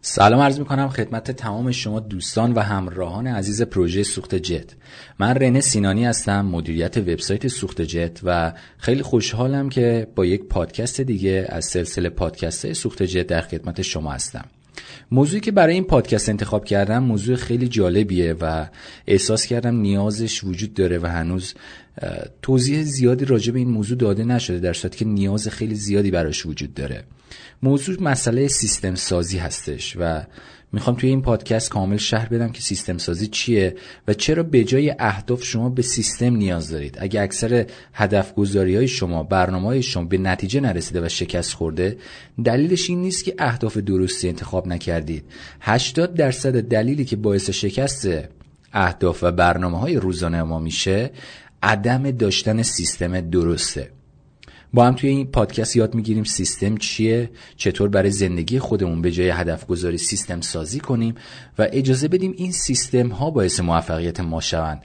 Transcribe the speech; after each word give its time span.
سلام 0.00 0.40
عرض 0.40 0.58
می‌کنم 0.58 0.88
خدمت 0.88 1.30
تمام 1.30 1.70
شما 1.72 2.00
دوستان 2.00 2.52
و 2.52 2.60
همراهان 2.60 3.26
عزیز 3.26 3.62
پروژه 3.62 4.02
سوخت 4.02 4.34
جت. 4.34 4.74
من 5.18 5.34
رنه 5.34 5.60
سینانی 5.60 6.04
هستم 6.04 6.46
مدیریت 6.46 6.96
وبسایت 6.96 7.48
سوخت 7.48 7.82
جت 7.82 8.20
و 8.24 8.52
خیلی 8.78 9.02
خوشحالم 9.02 9.68
که 9.68 10.06
با 10.14 10.26
یک 10.26 10.44
پادکست 10.44 11.00
دیگه 11.00 11.46
از 11.48 11.64
سلسله 11.64 12.08
پادکست 12.08 12.72
سوخت 12.72 13.02
جت 13.02 13.26
در 13.26 13.40
خدمت 13.40 13.82
شما 13.82 14.12
هستم. 14.12 14.44
موضوعی 15.10 15.40
که 15.40 15.52
برای 15.52 15.74
این 15.74 15.84
پادکست 15.84 16.28
انتخاب 16.28 16.64
کردم 16.64 17.02
موضوع 17.02 17.36
خیلی 17.36 17.68
جالبیه 17.68 18.34
و 18.40 18.66
احساس 19.06 19.46
کردم 19.46 19.76
نیازش 19.76 20.44
وجود 20.44 20.74
داره 20.74 20.98
و 20.98 21.06
هنوز 21.06 21.54
توضیح 22.42 22.82
زیادی 22.82 23.24
راجع 23.24 23.52
به 23.52 23.58
این 23.58 23.68
موضوع 23.68 23.98
داده 23.98 24.24
نشده 24.24 24.58
در 24.58 24.72
صورتی 24.72 24.98
که 24.98 25.04
نیاز 25.04 25.48
خیلی 25.48 25.74
زیادی 25.74 26.10
براش 26.10 26.46
وجود 26.46 26.74
داره. 26.74 27.04
موضوع 27.62 28.02
مسئله 28.02 28.48
سیستم 28.48 28.94
سازی 28.94 29.38
هستش 29.38 29.96
و 30.00 30.22
می‌خوام 30.72 30.96
توی 30.96 31.10
این 31.10 31.22
پادکست 31.22 31.70
کامل 31.70 31.96
شهر 31.96 32.28
بدم 32.28 32.48
که 32.48 32.62
سیستم 32.62 32.98
سازی 32.98 33.26
چیه 33.26 33.76
و 34.08 34.14
چرا 34.14 34.42
به 34.42 34.64
جای 34.64 34.94
اهداف 34.98 35.44
شما 35.44 35.68
به 35.68 35.82
سیستم 35.82 36.36
نیاز 36.36 36.70
دارید. 36.70 36.96
اگه 37.00 37.20
اکثر 37.20 37.66
هدف 37.92 38.34
گذاری 38.34 38.76
های 38.76 38.88
شما 38.88 39.22
برنامه 39.22 39.66
های 39.66 39.82
شما 39.82 40.04
به 40.04 40.18
نتیجه 40.18 40.60
نرسیده 40.60 41.00
و 41.00 41.08
شکست 41.08 41.52
خورده 41.52 41.98
دلیلش 42.44 42.90
این 42.90 43.02
نیست 43.02 43.24
که 43.24 43.34
اهداف 43.38 43.76
درستی 43.76 44.28
انتخاب 44.28 44.66
نکردید. 44.66 45.24
80 45.60 46.14
درصد 46.14 46.60
دلیلی 46.60 47.04
که 47.04 47.16
باعث 47.16 47.50
شکست 47.50 48.08
اهداف 48.72 49.18
و 49.22 49.32
برنامه 49.32 49.78
های 49.78 49.96
روزانه 49.96 50.42
ما 50.42 50.58
میشه 50.58 51.10
عدم 51.62 52.10
داشتن 52.10 52.62
سیستم 52.62 53.20
درسته. 53.20 53.97
با 54.74 54.86
هم 54.86 54.94
توی 54.94 55.10
این 55.10 55.26
پادکست 55.26 55.76
یاد 55.76 55.94
می‌گیریم 55.94 56.24
سیستم 56.24 56.76
چیه 56.76 57.30
چطور 57.56 57.88
برای 57.88 58.10
زندگی 58.10 58.58
خودمون 58.58 59.02
به 59.02 59.12
جای 59.12 59.28
هدف 59.28 59.66
گذاری 59.66 59.98
سیستم 59.98 60.40
سازی 60.40 60.80
کنیم 60.80 61.14
و 61.58 61.68
اجازه 61.72 62.08
بدیم 62.08 62.34
این 62.36 62.52
سیستم 62.52 63.08
ها 63.08 63.30
باعث 63.30 63.60
موفقیت 63.60 64.20
ما 64.20 64.40
شوند. 64.40 64.82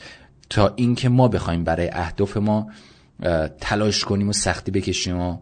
تا 0.50 0.74
اینکه 0.76 1.10
ما 1.10 1.28
بخوایم 1.28 1.64
برای 1.64 1.90
اهداف 1.94 2.38
ما 2.38 2.72
تلاش 3.62 4.06
کنیم 4.06 4.30
و 4.30 4.34
سختی 4.34 4.72
بکشیم 4.72 5.20
و 5.20 5.38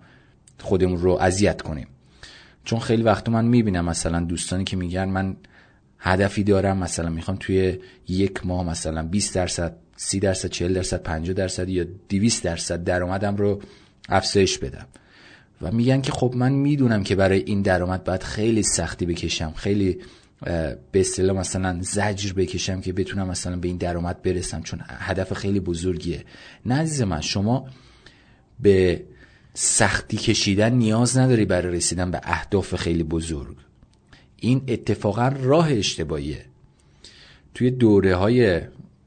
خودمون 0.59 0.97
رو 0.97 1.17
اذیت 1.21 1.61
کنیم. 1.61 1.87
چون 2.63 2.79
خیلی 2.79 3.03
وقت 3.03 3.29
من 3.29 3.45
می‌بینم 3.45 3.85
مثلا 3.85 4.19
دوستانی 4.19 4.63
که 4.63 4.77
میگن 4.77 5.05
من 5.05 5.35
هدفی 5.99 6.43
دارم 6.43 6.77
مثلا 6.77 7.09
می‌خوام 7.09 7.37
توی 7.39 7.79
یک 8.07 8.45
ماه 8.45 8.65
مثلا 8.65 9.03
20 9.03 9.35
درصد 9.35 9.75
30 9.95 10.19
درصد 10.19 10.49
40 10.49 10.73
درصد 10.73 11.03
50 11.03 11.33
درصد 11.33 11.69
یا 11.69 11.85
200 12.09 12.43
درصد 12.43 12.83
درآمدم 12.83 13.35
رو 13.35 13.61
افزایش 14.09 14.57
بدم. 14.57 14.87
و 15.61 15.71
میگن 15.71 16.01
که 16.01 16.11
خب 16.11 16.33
من 16.35 16.51
می‌دونم 16.51 17.03
که 17.03 17.15
برای 17.15 17.39
این 17.39 17.61
درآمد 17.61 18.03
باید 18.03 18.23
خیلی 18.23 18.63
سختی 18.63 19.05
بکشم 19.05 19.53
خیلی 19.55 19.97
به 20.91 20.99
اصطلاح 20.99 21.37
مثلا 21.37 21.77
زجر 21.81 22.33
بکشم 22.33 22.81
که 22.81 22.93
بتونم 22.93 23.27
مثلا 23.27 23.55
به 23.55 23.67
این 23.67 23.77
درآمد 23.77 24.21
برسم 24.21 24.61
چون 24.61 24.79
هدف 24.87 25.33
خیلی 25.33 25.59
بزرگیه. 25.59 26.23
نه 26.65 26.75
عزیز 26.75 27.01
من 27.01 27.21
شما 27.21 27.67
به 28.59 29.03
سختی 29.53 30.17
کشیدن 30.17 30.73
نیاز 30.73 31.17
نداری 31.17 31.45
برای 31.45 31.75
رسیدن 31.75 32.11
به 32.11 32.21
اهداف 32.23 32.75
خیلی 32.75 33.03
بزرگ. 33.03 33.55
این 34.37 34.63
اتفاقا 34.67 35.27
راه 35.27 35.71
اشتباهیه. 35.71 36.45
توی 37.53 37.71
دوره 37.71 38.15
های 38.15 38.61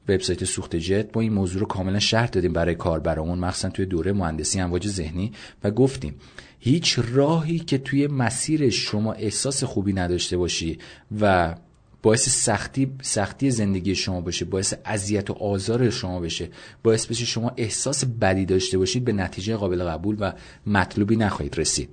وبسایت 0.07 0.43
سوخت 0.43 0.75
جت 0.75 1.09
ما 1.15 1.21
این 1.21 1.33
موضوع 1.33 1.59
رو 1.59 1.67
کاملا 1.67 1.99
شرح 1.99 2.27
دادیم 2.27 2.53
برای 2.53 2.75
کاربرامون. 2.75 3.39
مخصوصا 3.39 3.69
توی 3.69 3.85
دوره 3.85 4.13
مهندسی 4.13 4.59
امواج 4.59 4.87
ذهنی 4.87 5.31
و 5.63 5.71
گفتیم 5.71 6.15
هیچ 6.59 6.99
راهی 7.13 7.59
که 7.59 7.77
توی 7.77 8.07
مسیر 8.07 8.69
شما 8.69 9.13
احساس 9.13 9.63
خوبی 9.63 9.93
نداشته 9.93 10.37
باشی 10.37 10.77
و 11.21 11.55
باعث 12.01 12.29
سختی 12.29 12.91
سختی 13.01 13.51
زندگی 13.51 13.95
شما 13.95 14.21
باشه 14.21 14.45
باعث 14.45 14.73
اذیت 14.85 15.29
و 15.29 15.33
آزار 15.33 15.89
شما 15.89 16.19
بشه 16.19 16.49
باعث 16.83 17.05
بشه 17.05 17.25
شما 17.25 17.51
احساس 17.57 18.05
بدی 18.05 18.45
داشته 18.45 18.77
باشید 18.77 19.05
به 19.05 19.13
نتیجه 19.13 19.55
قابل 19.55 19.83
قبول 19.83 20.15
و 20.19 20.31
مطلوبی 20.67 21.15
نخواهید 21.15 21.59
رسید. 21.59 21.89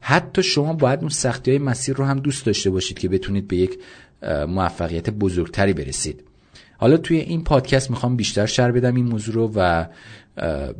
حتی 0.00 0.42
شما 0.42 0.72
باید 0.72 1.00
اون 1.00 1.08
سختی 1.08 1.50
های 1.50 1.58
مسیر 1.58 1.96
رو 1.96 2.04
هم 2.04 2.18
دوست 2.18 2.46
داشته 2.46 2.70
باشید 2.70 2.98
که 2.98 3.08
بتونید 3.08 3.48
به 3.48 3.56
یک 3.56 3.78
موفقیت 4.48 5.10
بزرگتری 5.10 5.72
برسید. 5.72 6.22
حالا 6.78 6.96
توی 6.96 7.16
این 7.16 7.44
پادکست 7.44 7.90
می‌خوام 7.90 8.16
بیشتر 8.16 8.46
شر 8.46 8.72
بدم 8.72 8.94
این 8.94 9.06
موضوع 9.06 9.34
رو 9.34 9.52
و 9.54 9.86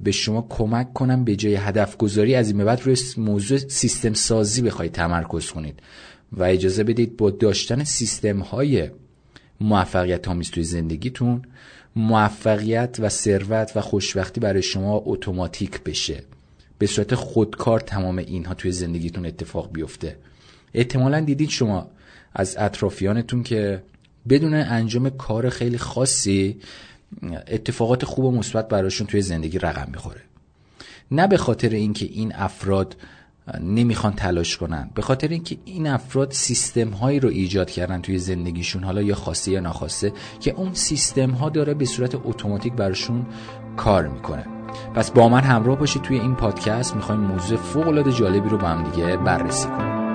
به 0.02 0.10
شما 0.10 0.46
کمک 0.48 0.92
کنم 0.92 1.24
به 1.24 1.36
جای 1.36 1.54
هدف 1.54 1.96
گذاری 1.96 2.34
از 2.34 2.50
این 2.50 2.64
بعد 2.64 2.80
روی 2.84 2.96
موضوع 3.16 3.58
سیستم 3.58 4.12
سازی 4.12 4.62
بخواید 4.62 4.92
تمرکز 4.92 5.50
کنید 5.50 5.80
و 6.32 6.42
اجازه 6.42 6.84
بدید 6.84 7.16
با 7.16 7.30
داشتن 7.30 7.84
سیستم 7.84 8.38
های 8.38 8.90
موفقیت 9.60 10.28
آمیز 10.28 10.50
توی 10.50 10.62
زندگیتون 10.62 11.42
موفقیت 11.96 12.96
و 12.98 13.08
ثروت 13.08 13.72
و 13.76 13.80
خوشبختی 13.80 14.40
برای 14.40 14.62
شما 14.62 15.02
اتوماتیک 15.04 15.80
بشه. 15.80 16.22
به 16.78 16.86
صورت 16.86 17.14
خودکار 17.14 17.80
تمام 17.80 18.18
اینها 18.18 18.54
توی 18.54 18.72
زندگیتون 18.72 19.26
اتفاق 19.26 19.72
بیفته. 19.72 20.16
احتمالا 20.74 21.20
دیدید 21.20 21.50
شما 21.50 21.90
از 22.34 22.56
اطرافیانتون 22.58 23.42
که 23.42 23.82
بدون 24.28 24.54
انجام 24.54 25.10
کار 25.10 25.48
خیلی 25.48 25.78
خاصی 25.78 26.56
اتفاقات 27.48 28.04
خوب 28.04 28.25
و 28.25 28.31
مثبت 28.31 28.69
براشون 28.69 29.06
توی 29.06 29.22
زندگی 29.22 29.59
رقم 29.59 29.88
می‌خوره. 29.92 30.20
نه 31.10 31.26
به 31.26 31.37
خاطر 31.37 31.69
اینکه 31.69 32.06
این 32.06 32.32
افراد 32.34 32.97
نمی‌خوان 33.60 34.12
تلاش 34.12 34.56
کنن 34.56 34.91
به 34.94 35.03
خاطر 35.03 35.28
اینکه 35.28 35.56
این 35.64 35.87
افراد 35.87 36.32
سیستم 36.32 36.88
هایی 36.88 37.20
رو 37.20 37.28
ایجاد 37.28 37.70
کردن 37.70 38.00
توی 38.00 38.19
زندگیشون 38.19 38.84
حالا 38.84 39.03
یا 39.03 39.14
خاصه 39.14 39.50
یا 39.50 39.60
ناخواسته 39.60 40.12
که 40.41 40.50
اون 40.50 40.75
سیستم 40.75 41.31
ها 41.31 41.48
داره 41.48 41.75
به 41.75 41.84
صورت 41.84 42.14
اتوماتیک 42.25 42.72
براشون 42.72 43.26
کار 43.76 44.08
می‌کنه. 44.08 44.47
پس 44.94 45.10
با 45.10 45.28
من 45.28 45.41
همراه 45.41 45.78
باشید 45.78 46.03
توی 46.03 46.20
این 46.20 46.34
پادکست. 46.34 46.97
می‌خوایم 46.97 47.20
موضوع 47.20 47.58
فوق 47.58 47.88
العاده 47.88 48.12
جالبی 48.12 48.48
رو 48.48 48.58
با 48.58 48.66
هم 48.66 48.91
دیگه 48.91 49.16
بررسی 49.16 49.69
کنیم. 49.69 50.06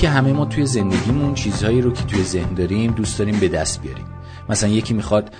که 0.00 0.08
همه 0.08 0.32
ما 0.32 0.44
توی 0.44 0.66
زندگیمون 0.66 1.34
چیزهایی 1.34 1.80
رو 1.80 1.92
که 1.92 2.04
توی 2.04 2.22
ذهن 2.22 2.54
داریم 2.54 2.92
دوست 2.92 3.18
داریم 3.18 3.40
به 3.40 3.48
دست 3.48 3.82
بیاریم. 3.82 4.04
مثلا 4.48 4.68
یکی 4.68 4.94
می‌خواد 4.94 5.30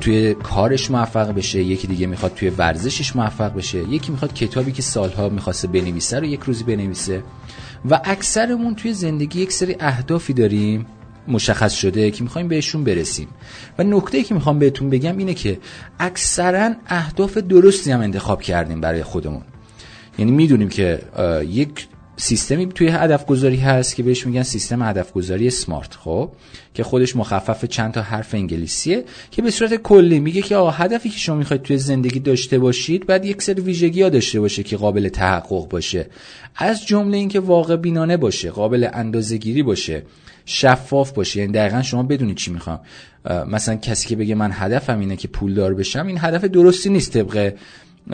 توی 0.00 0.34
کارش 0.34 0.90
موفق 0.90 1.34
بشه 1.34 1.62
یکی 1.62 1.86
دیگه 1.86 2.06
می‌خواد 2.06 2.34
توی 2.34 2.50
ورزشش 2.50 3.16
موفق 3.16 3.54
بشه 3.54 3.78
یکی 3.78 4.12
می‌خواد 4.12 4.34
کتابی 4.34 4.72
که 4.72 4.82
سالها 4.82 5.28
می‌خواسته 5.28 5.68
بنویسه 5.68 6.20
رو 6.20 6.24
یک 6.24 6.40
روزی 6.40 6.64
بنویسه. 6.64 7.22
و 7.90 8.00
اکثرمون 8.04 8.74
توی 8.74 8.92
زندگی 8.92 9.40
یک 9.40 9.52
سری 9.52 9.76
اهدافی 9.80 10.32
داریم 10.32 10.86
مشخص 11.28 11.72
شده 11.72 12.10
که 12.10 12.22
می‌خوایم 12.22 12.48
بهشون 12.48 12.84
برسیم. 12.84 13.28
و 13.78 13.84
نکته 13.84 14.22
که 14.22 14.34
می‌خوام 14.34 14.58
بهتون 14.58 14.90
بگم 14.90 15.18
اینه 15.18 15.34
که 15.34 15.58
اکثرا 15.98 16.70
اهداف 16.86 17.38
درستی 17.38 17.90
هم 17.90 18.00
انتخاب 18.00 18.42
کردیم 18.42 18.80
برای 18.80 19.02
خودمون. 19.02 19.42
یعنی 20.18 20.30
می‌دونیم 20.30 20.68
که 20.68 21.02
یک 21.48 21.88
سیستمی 22.20 22.66
توی 22.66 22.88
هدف 22.88 23.26
گذاری 23.26 23.56
هست 23.56 23.96
که 23.96 24.02
بهش 24.02 24.26
میگن 24.26 24.42
سیستم 24.42 24.82
هدف 24.82 25.12
گذاری 25.12 25.50
سمارت 25.50 25.94
خب؟ 25.94 26.30
که 26.74 26.82
خودش 26.82 27.16
مخفف 27.16 27.64
چند 27.64 27.92
تا 27.92 28.02
حرف 28.02 28.34
انگلیسیه 28.34 29.04
که 29.30 29.42
به 29.42 29.50
صورت 29.50 29.74
کلی 29.74 30.20
میگه 30.20 30.42
که 30.42 30.56
آقا 30.56 30.70
هدفی 30.70 31.08
که 31.08 31.18
شما 31.18 31.36
می‌خواید 31.36 31.62
توی 31.62 31.78
زندگی 31.78 32.20
داشته 32.20 32.58
باشید 32.58 33.06
بعد 33.06 33.24
یک 33.24 33.42
سری 33.42 33.60
ویژگی 33.60 34.02
ها 34.02 34.08
داشته 34.08 34.40
باشه 34.40 34.62
که 34.62 34.76
قابل 34.76 35.08
تحقق 35.08 35.68
باشه. 35.68 36.06
از 36.56 36.86
جمله 36.86 37.16
اینکه 37.16 37.40
واقع 37.40 37.76
بینانه 37.76 38.16
باشه 38.16 38.50
قابل 38.50 38.88
اندازه 38.92 39.36
گیری 39.36 39.62
باشه 39.62 40.02
شفاف 40.46 41.12
باشه. 41.12 41.40
یعنی 41.40 41.52
دقیقا 41.52 41.82
شما 41.82 42.02
بدونید 42.02 42.36
چی 42.36 42.50
می‌خوام. 42.50 42.80
مثلا 43.48 43.74
کسی 43.74 44.08
که 44.08 44.16
بگه 44.16 44.34
من 44.34 44.50
هدفم 44.52 45.00
اینه 45.00 45.16
که 45.16 45.28
پولدار 45.28 45.74
بشم 45.74 46.06
این 46.06 46.18
هدف 46.20 46.44
درستی 46.44 46.90
نیست 46.90 47.12
طبق 47.12 47.54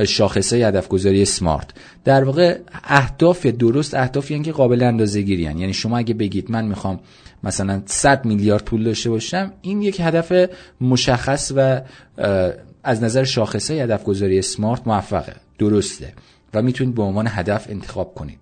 شاخصه 0.07 0.57
هدف 0.57 0.89
گذاری 0.89 1.25
سمارت 1.25 1.71
در 2.05 2.25
واقع 2.25 2.59
اهداف 2.85 3.47
درست 3.47 3.95
اهدافی 3.95 4.43
که 4.43 4.53
قابل 4.53 4.83
اندازه 4.83 5.23
گیری 5.23 5.43
یعنی 5.43 5.73
شما 5.73 5.99
اگه 5.99 6.15
بگید 6.15 6.51
من 6.51 6.65
می‌خوام 6.65 7.01
مثلا 7.45 7.83
100 7.87 8.25
میلیارد 8.25 8.65
پول 8.65 8.85
داشته 8.85 9.11
باشم 9.11 9.53
این 9.63 9.83
یک 9.83 10.01
هدف 10.01 10.51
مشخص 10.81 11.53
و 11.57 11.81
از 12.85 13.03
نظر 13.03 13.25
شاخصه 13.25 13.75
هدف 13.75 14.05
گذاری 14.05 14.43
سمارت 14.43 14.87
موفقه 14.87 15.33
درسته 15.59 16.13
و 16.55 16.63
می‌تونید 16.63 16.95
به 16.95 17.03
عنوان 17.03 17.27
هدف 17.31 17.67
انتخاب 17.71 18.15
کنید. 18.15 18.39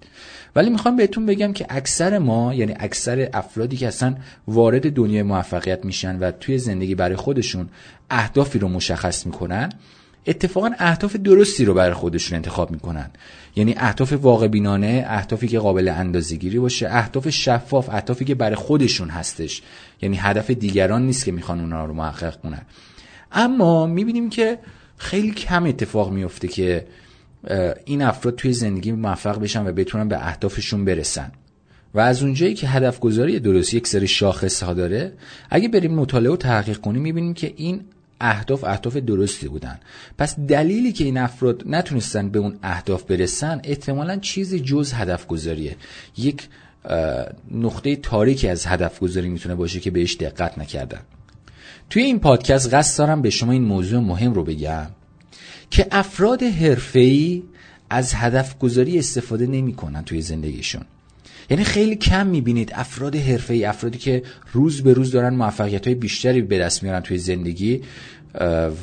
ولی 0.56 0.70
می‌خوام 0.70 0.96
بهتون 0.96 1.26
بگم 1.26 1.52
که 1.52 1.66
اکثر 1.68 2.18
ما 2.18 2.54
یعنی 2.54 2.74
اکثر 2.78 3.28
افرادی 3.34 3.76
که 3.76 3.88
اصلا 3.88 4.14
وارد 4.48 4.92
دنیای 4.92 5.22
موفقیت 5.22 5.84
میشن 5.84 6.18
و 6.18 6.30
توی 6.30 6.58
زندگی 6.58 6.94
برای 6.94 7.16
خودشون 7.16 7.68
اهدافی 8.10 8.58
رو 8.58 8.68
مشخص 8.68 9.26
می‌کنن 9.26 9.72
اتفاقا 10.26 10.70
اهداف 10.78 11.16
درستی 11.16 11.64
رو 11.64 11.74
برای 11.74 11.94
خودشون 11.94 12.36
انتخاب 12.36 12.70
می‌کنن. 12.70 13.10
یعنی 13.56 13.74
اهداف 13.76 14.12
واقع 14.12 14.48
بینانه 14.48 15.04
اهدافی 15.08 15.48
که 15.48 15.58
قابل 15.58 15.88
اندازه‌گیری 15.88 16.58
باشه 16.58 16.88
اهداف 16.90 17.28
شفاف 17.28 17.88
اهدافی 17.88 18.24
که 18.24 18.34
برای 18.34 18.56
خودشون 18.56 19.08
هستش. 19.08 19.62
یعنی 20.02 20.16
هدف 20.16 20.50
دیگران 20.50 21.06
نیست 21.06 21.24
که 21.24 21.32
می‌خوان 21.32 21.60
اونا 21.60 21.84
رو 21.84 21.94
محقق 21.94 22.40
کنن. 22.40 22.62
اما 23.32 23.86
می‌بینیم 23.86 24.30
که 24.30 24.58
خیلی 24.96 25.30
کم 25.30 25.66
اتفاق 25.66 26.12
میفته 26.12 26.48
که 26.48 26.86
این 27.84 28.02
افراد 28.02 28.36
توی 28.36 28.52
زندگی 28.52 28.92
موفق 28.92 29.40
بشن 29.40 29.66
و 29.66 29.72
بتونن 29.72 30.08
به 30.08 30.26
اهدافشون 30.26 30.84
برسن. 30.84 31.32
و 31.94 32.00
از 32.00 32.22
اونجایی 32.22 32.54
که 32.54 32.68
هدف 32.68 33.00
گذاری 33.00 33.40
درست 33.40 33.74
یک 33.74 33.86
سری 33.86 34.06
شاخص 34.06 34.62
ها 34.62 34.74
داره 34.74 35.12
اگه 35.50 35.68
بریم 35.68 35.94
مطالعه 35.94 36.32
و 36.32 36.36
تحقیق 36.36 36.78
کنیم 36.78 37.02
می‌بینیم 37.02 37.34
که 37.34 37.52
این 37.56 37.80
اهداف 38.22 38.64
اهداف 38.64 38.96
درستی 38.96 39.48
بودن. 39.48 39.80
پس 40.18 40.38
دلیلی 40.40 40.92
که 40.92 41.04
این 41.04 41.18
افراد 41.18 41.62
نتونستن 41.66 42.28
به 42.28 42.38
اون 42.38 42.58
اهداف 42.62 43.02
برسن 43.02 43.60
احتمالا 43.64 44.16
چیزی 44.16 44.60
جز 44.60 44.92
هدف 44.92 45.26
گذاریه 45.26 45.76
یک 46.16 46.48
نقطه 47.50 47.96
تاریکی 47.96 48.48
از 48.48 48.66
هدف 48.66 49.00
گذاری 49.00 49.28
می‌تونه 49.28 49.54
باشه 49.54 49.80
که 49.80 49.90
بهش 49.90 50.16
دقت 50.16 50.58
نکردن. 50.58 51.00
توی 51.90 52.02
این 52.02 52.18
پادکست 52.18 52.74
قصد 52.74 52.98
دارم 52.98 53.22
به 53.22 53.30
شما 53.30 53.52
این 53.52 53.64
موضوع 53.64 54.00
مهم 54.00 54.34
رو 54.34 54.44
بگم 54.44 54.86
که 55.70 55.86
افراد 55.90 56.42
حرفه‌ای 56.42 57.42
از 57.90 58.14
هدف 58.14 58.58
گذاری 58.58 58.98
استفاده 58.98 59.46
نمی‌کنن 59.46 60.04
توی 60.04 60.20
زندگیشون. 60.20 60.82
یعنی 61.52 61.64
خیلی 61.64 61.96
کم 61.96 62.26
می‌بینید 62.26 62.72
افراد 62.74 63.16
حرفه‌ای 63.16 63.64
افرادی 63.64 63.98
که 63.98 64.22
روز 64.52 64.82
به 64.82 64.92
روز 64.92 65.12
دارن 65.12 65.34
موفقیت 65.34 65.86
های 65.86 65.94
بیشتری 65.94 66.42
به 66.42 66.58
دست 66.58 66.82
میارن 66.82 67.00
توی 67.00 67.18
زندگی 67.18 67.80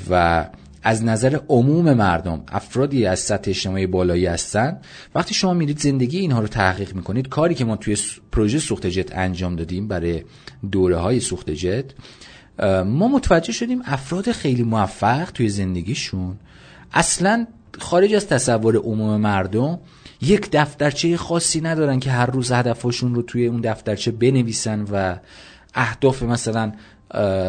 و 0.10 0.46
از 0.84 1.04
نظر 1.04 1.40
عموم 1.50 1.94
مردم 1.94 2.44
افرادی 2.48 3.06
از 3.06 3.20
سطح 3.20 3.50
اجتماعی 3.50 3.88
بالایی 3.88 4.26
هستن. 4.26 4.78
وقتی 5.16 5.34
شما 5.34 5.54
میرید 5.54 5.80
زندگی 5.80 6.20
اینها 6.20 6.40
رو 6.40 6.48
تحقیق 6.48 6.96
می‌کنید 6.96 7.30
کاری 7.30 7.56
که 7.56 7.66
ما 7.66 7.76
توی 7.76 7.98
پروژه 8.32 8.60
سوخت 8.60 8.88
جت 8.88 9.18
انجام 9.18 9.56
دادیم 9.56 9.88
برای 9.88 10.24
دوره 10.72 10.98
های 10.98 11.20
سوخت 11.20 11.50
جت 11.50 11.86
ما 12.86 13.08
متوجه 13.08 13.54
شدیم 13.54 13.82
افراد 13.86 14.32
خیلی 14.32 14.64
موفق 14.64 15.32
توی 15.32 15.50
زندگیشون. 15.50 16.36
اصلا 16.94 17.48
خارج 17.80 18.14
از 18.14 18.28
تصور 18.28 18.76
عموم 18.76 19.22
مردم 19.22 19.80
یک 20.22 20.50
دفترچه 20.52 21.18
خاصی 21.18 21.62
ندارن 21.62 22.00
که 22.00 22.12
هر 22.12 22.26
روز 22.26 22.52
هدفشون 22.52 23.16
رو 23.16 23.22
توی 23.22 23.48
اون 23.48 23.62
دفترچه 23.62 24.12
بنویسن 24.12 24.86
و 24.92 25.16
اهداف 25.76 26.24
مثلا 26.24 26.72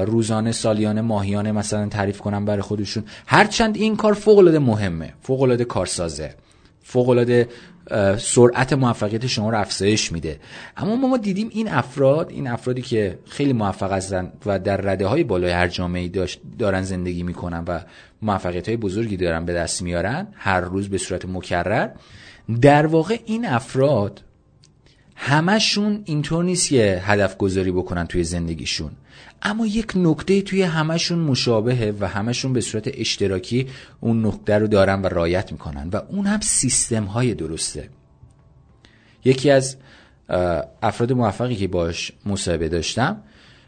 روزانه 0.06 0.52
سالیانه 0.52 1.00
ماهیانه 1.00 1.52
مثلا 1.52 1.88
تعریف 1.88 2.20
کنن 2.20 2.44
برای 2.44 2.62
خودشون. 2.62 3.04
هرچند 3.26 3.76
این 3.76 3.96
کار 3.96 4.12
فوق 4.12 4.38
العاده 4.38 4.58
مهمه 4.58 5.12
فوق 5.22 5.42
العاده 5.42 5.64
کارسازه 5.64 6.34
فوق 6.82 7.08
العاده 7.08 7.48
سرعت 8.18 8.72
موفقیت 8.72 9.26
شما 9.26 9.50
رو 9.50 9.60
افزایش 9.60 10.12
میده. 10.12 10.40
اما 10.76 10.96
ما, 10.96 11.08
ما 11.08 11.16
دیدیم 11.16 11.48
این 11.50 11.68
افراد 11.68 12.30
این 12.30 12.48
افرادی 12.48 12.82
که 12.82 13.18
خیلی 13.28 13.52
موفق 13.52 13.92
هستن 13.92 14.32
و 14.46 14.58
در 14.58 14.76
رده 14.76 15.06
های 15.06 15.24
بالای 15.24 15.50
هر 15.50 15.68
جامعه 15.68 16.10
دارن 16.58 16.82
زندگی 16.82 17.22
می‌کنن 17.22 17.64
و 17.68 17.80
موفقیت 18.22 18.68
های 18.68 18.76
بزرگی 18.76 19.16
دارن 19.16 19.44
به 19.44 19.52
دست 19.52 19.82
میارن 19.82 20.26
هر 20.34 20.60
روز 20.60 20.88
به 20.88 20.98
صورت 20.98 21.24
مکرر 21.24 21.88
در 22.60 22.86
واقع 22.86 23.18
این 23.26 23.46
افراد 23.46 24.22
همشون 25.16 26.02
اینطور 26.04 26.44
نیست 26.44 26.68
که 26.68 27.02
هدف 27.04 27.36
گذاری 27.36 27.70
بکنن 27.70 28.06
توی 28.06 28.24
زندگیشون. 28.24 28.90
اما 29.42 29.66
یک 29.66 29.92
نکته 29.96 30.42
توی 30.42 30.62
همشون 30.62 31.18
مشابهه 31.18 31.94
و 32.00 32.08
همشون 32.08 32.52
به 32.52 32.60
صورت 32.60 32.90
اشتراکی 32.94 33.66
اون 34.00 34.26
نکته 34.26 34.58
رو 34.58 34.66
دارن 34.66 35.02
و 35.02 35.06
رایت 35.06 35.52
می‌کنن 35.52 35.88
و 35.92 36.00
اون 36.08 36.26
هم 36.26 36.40
سیستم 36.40 37.04
های 37.04 37.34
درسته. 37.34 37.88
یکی 39.24 39.50
از 39.50 39.76
افراد 40.82 41.12
موفقی 41.12 41.56
که 41.56 41.68
باش 41.68 42.12
مصاحبه 42.26 42.68
داشتم 42.68 43.22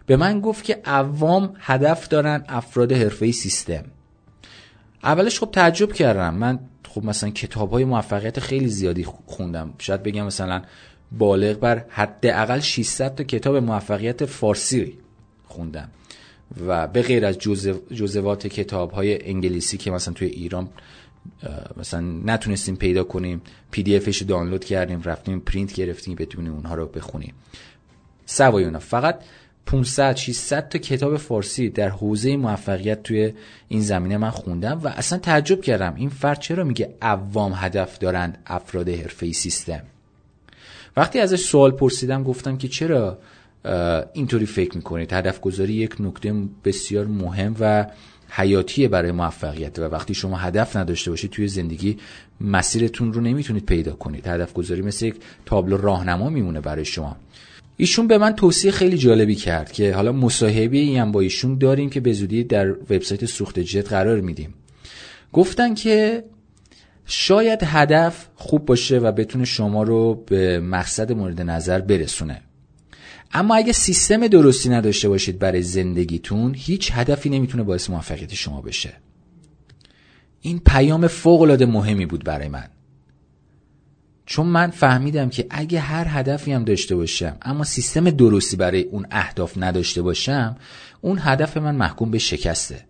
به 0.06 0.16
من 0.16 0.40
گفت 0.40 0.64
که 0.64 0.80
عوام 0.84 1.54
هدف 1.58 2.08
دارن 2.08 2.44
افراد 2.48 2.92
حرفه‌ای 2.92 3.32
سیستم. 3.32 3.84
اولش 5.02 5.40
خب 5.40 5.50
تعجب 5.50 5.92
کردم. 5.92 6.34
من 6.34 6.58
خب 6.88 7.04
مثلا 7.04 7.30
کتاب 7.30 7.70
های 7.70 7.84
موفقیت 7.84 8.40
خیلی 8.40 8.68
زیادی 8.68 9.06
خوندم. 9.26 9.74
شاید 9.78 10.02
بگم 10.02 10.26
مثلا 10.26 10.62
بالغ 11.12 11.58
بر 11.58 11.84
حداقل 11.88 12.60
600 12.60 13.14
تا 13.14 13.24
کتاب 13.24 13.56
موفقیت 13.56 14.24
فارسی 14.24 14.98
خوندم. 15.48 15.88
و 16.66 16.86
به 16.86 17.02
غیر 17.02 17.26
از 17.26 17.38
جزوات 17.94 18.46
کتاب 18.46 18.90
های 18.90 19.28
انگلیسی 19.28 19.78
که 19.78 19.90
مثلا 19.90 20.14
توی 20.14 20.28
ایران 20.28 20.68
مثلا 21.76 22.00
نتونستیم 22.00 22.76
پیدا 22.76 23.04
کنیم 23.04 23.42
PDF 23.70 23.96
ش 23.96 24.22
دانلود 24.22 24.64
کردیم 24.64 25.02
رفتیم 25.02 25.40
پرینت 25.40 25.72
گرفتیم 25.72 26.14
بتونیم 26.14 26.52
اونها 26.52 26.74
رو 26.74 26.86
بخونیم. 26.86 27.34
سوای 28.26 28.64
اونا. 28.64 28.78
فقط 28.78 29.20
500 29.66 30.16
600 30.16 30.68
تا 30.68 30.78
کتاب 30.78 31.16
فارسی 31.16 31.70
در 31.70 31.88
حوزه 31.88 32.36
موفقیت 32.36 33.02
توی 33.02 33.32
این 33.68 33.80
زمینه 33.80 34.16
من 34.16 34.30
خوندم 34.30 34.80
و 34.84 34.88
اصلا 34.88 35.18
تعجب 35.18 35.60
کردم 35.60 35.94
این 35.94 36.08
فرد 36.08 36.40
چرا 36.40 36.64
میگه 36.64 36.94
عوام 37.02 37.52
هدف 37.56 37.98
دارند 37.98 38.38
افراد 38.46 38.88
حرفه‌ای 38.88 39.32
سیستم. 39.32 39.82
وقتی 40.96 41.18
ازش 41.20 41.40
سوال 41.40 41.70
پرسیدم 41.70 42.22
گفتم 42.22 42.56
که 42.56 42.68
چرا 42.68 43.18
اینطوری 44.12 44.46
فکر 44.46 44.76
می‌کنید؟ 44.76 45.12
هدف 45.12 45.40
گذاری 45.40 45.72
یک 45.72 45.96
نکته 46.00 46.34
بسیار 46.64 47.06
مهم 47.06 47.56
و 47.60 47.86
حیاتیه 48.28 48.88
برای 48.88 49.12
موفقیت 49.12 49.78
و 49.78 49.82
وقتی 49.82 50.14
شما 50.14 50.36
هدف 50.36 50.76
نداشته 50.76 51.10
باشید 51.10 51.30
توی 51.30 51.48
زندگی 51.48 51.98
مسیرتون 52.40 53.12
رو 53.12 53.20
نمی‌تونید 53.20 53.66
پیدا 53.66 53.92
کنید. 53.92 54.26
هدف 54.26 54.52
گذاری 54.52 54.82
مثل 54.82 55.06
یک 55.06 55.14
تابلو 55.46 55.76
راهنما 55.76 56.30
میمونه 56.30 56.60
برای 56.60 56.84
شما. 56.84 57.16
ایشون 57.82 58.06
به 58.06 58.18
من 58.18 58.32
توصیه 58.32 58.70
خیلی 58.70 58.98
جالبی 58.98 59.34
کرد 59.34 59.72
که 59.72 59.94
حالا 59.94 60.12
مصاحبه 60.12 60.78
ای 60.78 60.96
هم 60.96 61.12
با 61.12 61.20
ایشون 61.20 61.58
داریم 61.58 61.90
که 61.90 62.00
به 62.00 62.12
زودی 62.12 62.44
در 62.44 62.70
وبسایت 62.70 63.26
سوخت 63.26 63.58
جت 63.58 63.88
قرار 63.88 64.20
میدیم. 64.20 64.54
گفتن 65.32 65.74
که 65.74 66.24
شاید 67.06 67.58
هدف 67.62 68.28
خوب 68.34 68.66
باشه 68.66 68.98
و 68.98 69.12
بتونه 69.12 69.44
شما 69.44 69.82
رو 69.82 70.24
به 70.26 70.60
مقصد 70.60 71.12
مورد 71.12 71.40
نظر 71.40 71.80
برسونه. 71.80 72.40
اما 73.32 73.54
اگه 73.54 73.72
سیستم 73.72 74.26
درستی 74.26 74.68
نداشته 74.68 75.08
باشید 75.08 75.38
برای 75.38 75.62
زندگیتون 75.62 76.54
هیچ 76.56 76.90
هدفی 76.92 77.30
نمی‌تونه 77.30 77.62
باعث 77.62 77.90
موفقیت 77.90 78.34
شما 78.34 78.60
بشه. 78.60 78.92
این 80.40 80.60
پیام 80.66 81.06
فوق 81.06 81.40
العاده 81.40 81.66
مهمی 81.66 82.06
بود 82.06 82.24
برای 82.24 82.48
من. 82.48 82.68
چون 84.26 84.46
من 84.46 84.70
فهمیدم 84.70 85.28
که 85.28 85.46
اگه 85.50 85.80
هر 85.80 86.06
هدفی 86.08 86.52
هم 86.52 86.64
داشته 86.64 86.96
باشم 86.96 87.36
اما 87.42 87.64
سیستم 87.64 88.10
درستی 88.10 88.56
برای 88.56 88.82
اون 88.82 89.06
اهداف 89.10 89.52
نداشته 89.56 90.02
باشم 90.02 90.56
اون 91.00 91.18
هدف 91.22 91.56
من 91.56 91.74
محکوم 91.74 92.10
به 92.10 92.18
شکسته. 92.18 92.84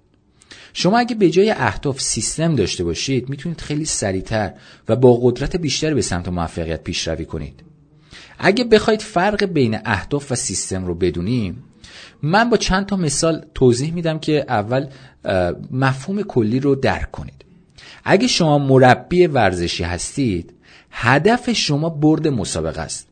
شما 0.72 0.98
اگه 0.98 1.14
به 1.14 1.30
جای 1.30 1.50
اهداف 1.50 2.00
سیستم 2.00 2.54
داشته 2.54 2.84
باشید 2.84 3.28
می‌تونید 3.28 3.60
خیلی 3.60 3.84
سریعتر 3.84 4.52
و 4.88 4.96
با 4.96 5.18
قدرت 5.22 5.56
بیشتر 5.56 5.94
به 5.94 6.02
سمت 6.02 6.28
موفقیت 6.28 6.82
پیشروی 6.82 7.24
کنید. 7.24 7.60
اگه 8.38 8.64
بخواید 8.64 9.02
فرق 9.02 9.44
بین 9.44 9.78
اهداف 9.84 10.32
و 10.32 10.34
سیستم 10.34 10.84
رو 10.84 10.94
بدونیم 10.94 11.64
من 12.22 12.50
با 12.50 12.56
چند 12.56 12.86
تا 12.86 12.96
مثال 12.96 13.44
توضیح 13.54 13.92
میدم 13.92 14.18
که 14.18 14.44
اول 14.48 14.86
مفهوم 15.70 16.22
کلی 16.22 16.60
رو 16.60 16.74
درک 16.74 17.10
کنید. 17.10 17.44
اگه 18.04 18.26
شما 18.26 18.58
مربی 18.58 19.26
ورزشی 19.26 19.84
هستید 19.84 20.54
هدف 20.92 21.52
شما 21.52 21.88
برد 21.88 22.28
مسابقه 22.28 22.80
است. 22.80 23.08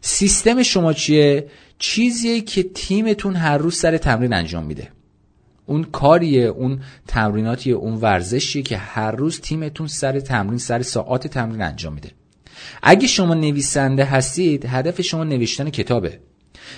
سیستم 0.00 0.62
شما 0.62 0.92
چیه؟ 0.92 1.46
چیزیه 1.78 2.40
که 2.40 2.62
تیمتون 2.62 3.36
هر 3.36 3.58
روز 3.58 3.76
سر 3.76 3.96
تمرین 3.96 4.32
انجام 4.32 4.64
میده. 4.64 4.88
اون 5.66 5.84
کاریه 5.84 6.46
اون 6.46 6.80
تمریناتیه 7.06 7.74
اون 7.74 7.94
ورزشیه 7.94 8.62
که 8.62 8.76
هر 8.76 9.10
روز 9.10 9.40
تیمتون 9.40 9.86
سر 9.86 10.20
تمرین 10.20 10.58
سر 10.58 10.82
ساعات 10.82 11.26
تمرین 11.26 11.62
انجام 11.62 11.92
میده. 11.92 12.10
اگه 12.82 13.06
شما 13.06 13.34
نویسنده 13.34 14.04
هستید 14.04 14.66
هدف 14.66 15.00
شما 15.00 15.24
نوشتن 15.24 15.70
کتابه. 15.70 16.20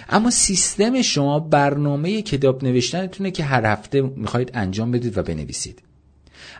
اما 0.08 0.30
سیستم 0.30 1.02
شما 1.02 1.38
برنامه 1.38 2.22
کتاب 2.22 2.64
نوشتنتونه 2.64 3.30
که 3.30 3.44
هر 3.44 3.66
هفته 3.66 4.02
می‌خواید 4.02 4.50
انجام 4.54 4.90
بدید 4.90 5.18
و 5.18 5.22
بنویسید. 5.22 5.82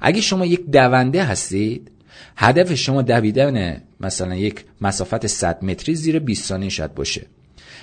اگه 0.00 0.20
شما 0.20 0.46
یک 0.46 0.70
دونده 0.70 1.24
هستید 1.24 1.90
هدف 2.36 2.74
شما 2.74 3.02
دویدن 3.02 3.82
مثلا 4.00 4.34
یک 4.34 4.64
مسافت 4.80 5.26
100 5.26 5.64
متری 5.64 5.94
زیر 5.94 6.18
20 6.18 6.48
ثانیه 6.48 6.68
شاید 6.68 6.94
باشه. 6.94 7.26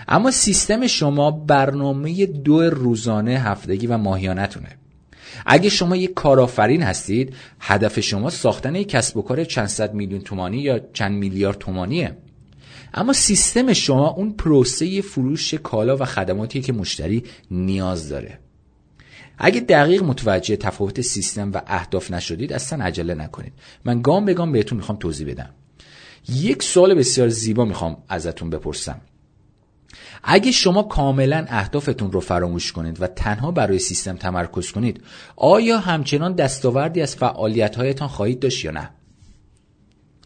اما 0.08 0.32
سیستم 0.32 0.88
شما 0.88 1.32
برنامه 1.32 2.26
دو 2.26 2.62
روزانه 2.70 3.32
هفتگی 3.32 3.88
و 3.88 3.98
ماهیانتونه. 3.98 4.70
اگه 5.46 5.70
شما 5.70 5.96
یک 5.96 6.14
کارآفرین 6.14 6.84
هستید 6.84 7.36
هدف 7.60 8.00
شما 8.00 8.30
ساختن 8.30 8.76
یک 8.76 8.90
کسب 8.90 9.18
و 9.18 9.22
کار 9.22 9.44
چند 9.44 9.68
صد 9.68 9.94
میلیون 9.94 10.22
تومانی 10.22 10.58
یا 10.58 10.80
چند 10.94 11.12
میلیارد 11.12 11.58
تومانیه. 11.58 12.18
اما 12.94 13.14
سیستم 13.14 13.74
شما 13.74 14.10
اون 14.10 14.32
پروسه 14.34 15.02
فروش 15.02 15.54
کالا 15.54 15.98
و 15.98 16.06
خدماتی 16.06 16.62
که 16.62 16.74
مشتری 16.74 17.24
نیاز 17.52 18.10
داره. 18.10 18.40
اگه 19.46 19.60
دقیق 19.60 20.04
متوجه 20.04 20.56
تفاوت 20.56 21.02
سیستم 21.02 21.52
و 21.54 21.62
اهداف 21.68 22.12
نشدید 22.12 22.54
اصلا 22.54 22.86
عجله 22.86 23.14
نکنید. 23.14 23.54
من 23.86 24.02
گام 24.02 24.26
به 24.26 24.34
گام 24.34 24.52
بهتون 24.52 24.78
می‌خوام 24.78 24.98
توضیح 24.98 25.28
بدم. 25.28 25.50
یک 26.30 26.64
سوال 26.64 26.94
بسیار 26.94 27.30
زیبا 27.30 27.66
می‌خوام 27.66 27.98
ازتون 28.10 28.50
بپرسم. 28.50 29.02
اگه 30.24 30.52
شما 30.52 30.84
کاملا 30.84 31.46
اهدافتون 31.50 32.12
رو 32.12 32.20
فراموش 32.20 32.72
کنید 32.72 33.02
و 33.02 33.08
تنها 33.08 33.52
برای 33.52 33.80
سیستم 33.80 34.16
تمرکز 34.16 34.72
کنید 34.72 35.04
آیا 35.36 35.80
همچنان 35.80 36.34
دستاوردی 36.34 37.02
از 37.02 37.16
فعالیت 37.16 37.76
هایتان 37.76 38.08
خواهید 38.08 38.40
داشت 38.40 38.66
یا 38.66 38.72
نه؟ 38.72 38.90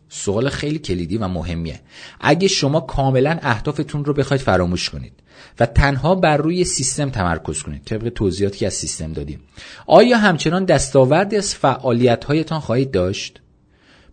سوال 0.09 0.49
خیلی 0.49 0.79
کلیدی 0.79 1.17
و 1.17 1.27
مهمیه. 1.27 1.79
اگه 2.21 2.47
شما 2.47 2.79
کاملا 2.79 3.39
اهدافتون 3.41 4.05
رو 4.05 4.13
بخواید 4.13 4.41
فراموش 4.41 4.89
کنید 4.89 5.13
و 5.59 5.65
تنها 5.65 6.15
بر 6.15 6.37
روی 6.37 6.63
سیستم 6.63 7.09
تمرکز 7.09 7.63
کنید 7.63 7.83
طبق 7.83 8.09
توضیحاتی 8.09 8.59
که 8.59 8.67
از 8.67 8.73
سیستم 8.73 9.13
دادیم. 9.13 9.39
آیا 9.87 10.17
همچنان 10.17 10.65
دستاوردی 10.65 11.35
از 11.35 11.55
فعالیت 11.55 12.25
هایتان 12.25 12.59
خواهید 12.59 12.91
داشت؟ 12.91 13.41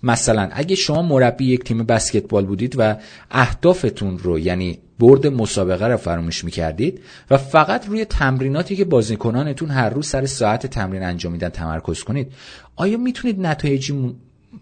مثلا 0.02 0.48
اگه 0.52 0.76
شما 0.76 1.02
مربی 1.02 1.44
یک 1.44 1.64
تیم 1.64 1.84
بسکتبال 1.84 2.46
بودید 2.46 2.74
و 2.78 2.96
اهدافتون 3.30 4.18
رو 4.18 4.38
یعنی 4.38 4.78
برد 4.98 5.26
مسابقه 5.26 5.86
رو 5.86 5.96
فراموش 5.96 6.44
می‌کردید 6.44 7.00
و 7.30 7.38
فقط 7.38 7.88
روی 7.88 8.04
تمریناتی 8.04 8.76
که 8.76 8.84
بازیکنانتون 8.84 9.70
هر 9.70 9.90
روز 9.90 10.06
سر 10.06 10.26
ساعت 10.26 10.66
تمرین 10.66 11.02
انجام 11.02 11.32
میدن 11.32 11.48
تمرکز 11.48 12.02
کنید 12.02 12.32
آیا 12.76 12.96
می‌تونید 12.96 13.40
نتایجی 13.40 14.14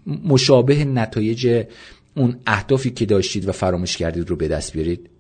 مشابه 0.07 0.85
نتایج 0.85 1.65
اون 2.17 2.37
اهدافی 2.47 2.91
که 2.91 3.07
داشتید 3.07 3.49
و 3.49 3.53
فراموش 3.53 3.97
کردید 3.97 4.31
رو 4.31 4.37
به 4.37 4.49
دست 4.49 4.73
بیارید؟ 4.73 5.11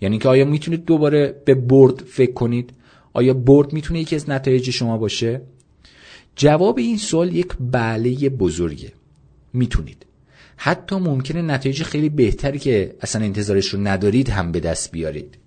یعنی 0.00 0.18
که 0.18 0.28
آیا 0.28 0.44
می‌تونید 0.44 0.84
دوباره 0.84 1.42
به 1.44 1.54
برد 1.54 2.00
فکر 2.00 2.32
کنید؟ 2.32 2.72
آیا 3.12 3.34
برد 3.34 3.72
می‌تونه 3.72 4.00
یکی 4.00 4.16
از 4.16 4.30
نتایج 4.30 4.70
شما 4.70 4.98
باشه؟ 4.98 5.40
جواب 6.36 6.78
این 6.78 6.98
سوال 6.98 7.36
یک 7.36 7.52
بله 7.60 8.28
بزرگه. 8.28 8.92
می‌تونید. 9.52 10.06
حتی 10.56 10.96
ممکنه 10.96 11.42
نتایج 11.42 11.82
خیلی 11.82 12.08
بهتری 12.08 12.58
که 12.58 12.94
اصلا 13.00 13.24
انتظارش 13.24 13.66
رو 13.66 13.80
ندارید 13.80 14.28
هم 14.28 14.52
به 14.52 14.60
دست 14.60 14.92
بیارید. 14.92 15.38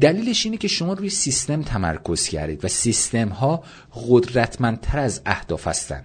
دلیلش 0.00 0.46
اینه 0.46 0.56
که 0.56 0.68
شما 0.68 0.92
روی 0.92 1.10
سیستم 1.10 1.62
تمرکز 1.62 2.28
کردید 2.28 2.64
و 2.64 2.68
سیستم 2.68 3.28
ها 3.28 3.64
قدرتمندتر 4.08 4.98
از 4.98 5.22
اهداف 5.26 5.66
هستن. 5.66 6.04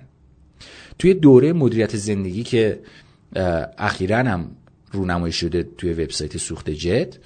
توی 1.00 1.14
دوره 1.14 1.54
مدیریت 1.54 1.98
زندگی 1.98 2.44
که 2.44 2.80
اخیرا 3.78 4.18
هم 4.18 4.52
رونمایی 4.92 5.34
شده 5.34 5.68
توی 5.78 5.94
وبسایت 5.94 6.38
سوخت 6.38 6.70
جت 6.70 7.18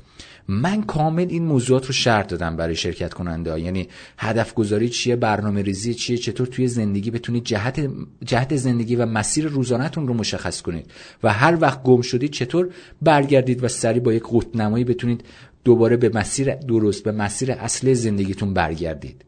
من 0.49 0.81
کامل 0.81 1.25
این 1.29 1.45
موضوعات 1.45 1.85
رو 1.85 1.93
شرط 1.93 2.27
دادم 2.27 2.55
برای 2.55 2.75
شرکت 2.75 3.13
کننده 3.13 3.51
ها. 3.51 3.59
یعنی 3.59 3.88
هدف 4.17 4.53
گذاری 4.53 4.89
چیه 4.89 5.15
برنامه 5.15 5.61
ریزی 5.61 5.93
چیه 5.93 6.17
چطور 6.17 6.47
توی 6.47 6.67
زندگی 6.67 7.11
بتونید 7.11 7.43
جهت, 7.43 7.89
جهت 8.25 8.55
زندگی 8.55 8.95
و 8.95 9.05
مسیر 9.05 9.47
روزانهتون 9.47 10.07
رو 10.07 10.13
مشخص 10.13 10.61
کنید 10.61 10.91
و 11.23 11.33
هر 11.33 11.57
وقت 11.61 11.83
گم 11.83 12.01
شدید 12.01 12.31
چطور 12.31 12.69
برگردید 13.01 13.63
و 13.63 13.67
سری 13.67 13.99
با 13.99 14.13
یک 14.13 14.23
قطنمایی 14.31 14.83
بتونید 14.83 15.23
دوباره 15.63 15.97
به 15.97 16.09
مسیر 16.13 16.55
درست 16.55 17.03
به 17.03 17.11
مسیر 17.11 17.51
اصل 17.51 17.93
زندگیتون 17.93 18.53
برگردید 18.53 19.25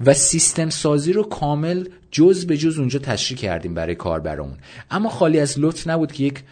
و 0.00 0.14
سیستم 0.14 0.70
سازی 0.70 1.12
رو 1.12 1.22
کامل 1.22 1.88
جز 2.10 2.46
به 2.46 2.56
جز 2.56 2.78
اونجا 2.78 2.98
تشریح 2.98 3.40
کردیم 3.40 3.74
برای 3.74 3.94
کاربرامون. 3.94 4.58
اما 4.90 5.08
خالی 5.08 5.40
از 5.40 5.58
لطف 5.58 5.88
نبود 5.88 6.12
که 6.12 6.24
یک 6.24 6.44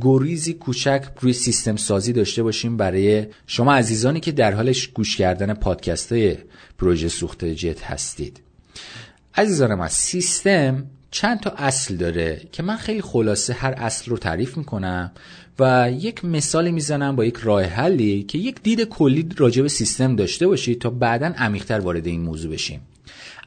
گریزی 0.00 0.54
کوچک 0.54 1.04
روی 1.20 1.32
سیستم 1.32 1.76
سازی 1.76 2.12
داشته 2.12 2.42
باشیم 2.42 2.76
برای 2.76 3.26
شما 3.46 3.74
عزیزانی 3.74 4.20
که 4.20 4.32
در 4.32 4.52
حالش 4.52 4.86
گوش 4.86 5.16
کردن 5.16 5.54
پادکست 5.54 6.12
های 6.12 6.36
پروژه 6.78 7.08
سوخت 7.08 7.44
جت 7.44 7.82
هستید. 7.82 8.40
عزیزان 9.34 9.74
من 9.74 9.88
سیستم 9.88 10.86
چند 11.10 11.40
تا 11.40 11.50
اصل 11.50 11.96
داره 11.96 12.42
که 12.52 12.62
من 12.62 12.76
خیلی 12.76 13.02
خلاصه 13.02 13.52
هر 13.52 13.74
اصل 13.76 14.10
رو 14.10 14.18
تعریف 14.18 14.56
می‌کنم. 14.56 15.12
و 15.58 15.90
یک 15.92 16.24
مثال 16.24 16.70
می‌زنم 16.70 17.16
با 17.16 17.24
یک 17.24 17.36
راه 17.36 17.62
حلی 17.62 18.22
که 18.22 18.38
یک 18.38 18.62
دید 18.62 18.82
کلی 18.82 19.28
راجع 19.36 19.62
به 19.62 19.68
سیستم 19.68 20.16
داشته 20.16 20.46
باشید 20.46 20.80
تا 20.80 20.90
بعدا 20.90 21.26
عمیقتر 21.26 21.80
وارد 21.80 22.06
این 22.06 22.20
موضوع 22.20 22.52
بشیم. 22.52 22.80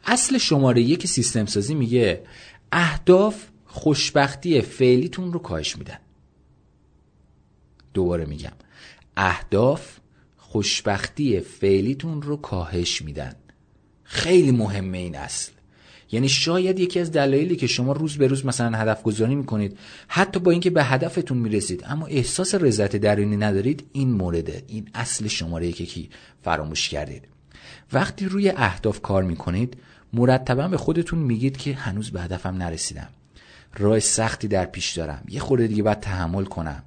اصل 0.06 0.38
شماره 0.38 0.82
یک 0.82 1.08
سیستم 1.08 1.46
سازی 1.46 1.76
میگه 1.76 2.24
اهداف 2.72 3.44
خوشبختی 3.66 4.62
فعلیتون 4.62 5.34
رو 5.34 5.40
کاهش 5.40 5.78
میدن. 5.78 5.98
دوباره 7.94 8.26
میگم. 8.26 8.52
اهداف 9.18 9.98
خوشبختی 10.38 11.40
فعلیتون 11.40 12.22
رو 12.22 12.38
کاهش 12.38 13.02
میدن. 13.02 13.36
خیلی 14.04 14.52
مهمه 14.52 14.98
این 14.98 15.16
اصل. 15.16 15.52
یعنی 16.12 16.30
شاید 16.30 16.80
یکی 16.80 17.00
از 17.00 17.12
دلایلی 17.12 17.56
که 17.56 17.68
شما 17.68 17.92
روز 17.92 18.18
به 18.18 18.28
روز 18.28 18.46
مثلا 18.46 18.78
هدف 18.78 19.04
گذاری 19.04 19.36
می‌کنید 19.36 19.78
حتی 20.08 20.40
با 20.40 20.52
اینکه 20.52 20.70
به 20.70 20.84
هدفتون 20.84 21.38
می‌رسید 21.38 21.84
اما 21.86 22.06
احساس 22.08 22.56
رضایت 22.56 22.96
درونی 22.96 23.38
ندارید 23.38 23.86
این 23.92 24.12
مورده. 24.12 24.64
این 24.68 24.90
اصل 24.94 25.28
شماره 25.28 25.72
که 25.72 26.08
فراموش 26.44 26.90
کردید. 26.90 27.28
وقتی 27.94 28.26
روی 28.26 28.50
اهداف 28.50 29.02
کار 29.02 29.24
می‌کنید 29.24 29.78
مرتبا 30.14 30.68
به 30.68 30.78
خودتون 30.78 31.20
میگید 31.20 31.58
که 31.58 31.74
هنوز 31.74 32.12
به 32.12 32.22
هدفم 32.22 32.56
نرسیدم. 32.56 33.10
راه 33.78 34.00
سختی 34.00 34.48
در 34.48 34.66
پیش 34.66 34.92
دارم. 34.92 35.24
یه 35.30 35.40
خورده 35.40 35.68
دیگه 35.68 35.84
باید 35.84 36.00
تحمل 36.00 36.46
کنم. 36.46 36.84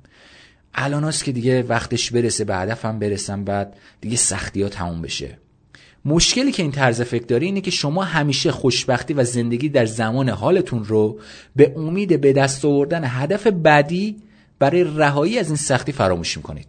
الان 0.75 1.11
که 1.11 1.33
دیگه 1.33 1.63
وقتش 1.63 2.11
برسه 2.11 2.45
به 2.45 2.57
هدفم 2.57 2.99
برسم 2.99 3.45
بعد 3.45 3.77
دیگه 4.01 4.17
سختی 4.17 4.63
ها 4.63 4.69
تموم 4.69 5.03
بشه. 5.03 5.39
مشکلی 6.05 6.53
که 6.53 6.63
این 6.63 6.73
طرز 6.73 7.03
فکر 7.03 7.25
داره 7.25 7.47
اینه 7.47 7.61
که 7.61 7.71
شما 7.71 8.03
همیشه 8.05 8.53
خوشبختی 8.53 9.15
و 9.15 9.25
زندگی 9.25 9.69
در 9.69 9.87
زمان 9.87 10.29
حالتون 10.29 10.85
رو 10.85 11.21
به 11.57 11.75
امید 11.77 12.21
به 12.21 12.33
دست 12.33 12.65
آوردن 12.65 13.03
هدف 13.05 13.47
بعدی 13.47 14.17
برای 14.59 14.85
رهایی 14.85 15.39
از 15.39 15.47
این 15.47 15.57
سختی 15.57 15.93
فراموش 15.93 16.37
می‌کنید. 16.37 16.67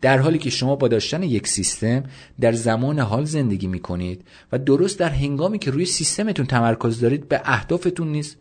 در 0.00 0.18
حالی 0.18 0.38
که 0.38 0.50
شما 0.50 0.76
با 0.76 0.88
داشتن 0.88 1.22
یک 1.22 1.48
سیستم 1.48 2.04
در 2.40 2.52
زمان 2.52 2.98
حال 2.98 3.24
زندگی 3.24 3.66
می‌کنید 3.66 4.24
و 4.52 4.58
درست 4.58 4.98
در 4.98 5.08
هنگامی 5.08 5.58
که 5.58 5.70
روی 5.70 5.84
سیستمتون 5.84 6.46
تمرکز 6.46 7.00
دارید 7.00 7.28
به 7.28 7.40
اهدافتون 7.44 8.12
نیز 8.12 8.36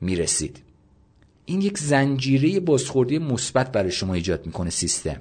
می‌رسید. 0.00 0.62
این 1.44 1.60
یک 1.60 1.78
زنجیره 1.78 2.60
بازخوردی 2.60 3.18
مثبت 3.18 3.72
برای 3.72 3.90
شما 3.90 4.14
ایجاد 4.14 4.46
می‌کنه 4.46 4.70
سیستم. 4.70 5.20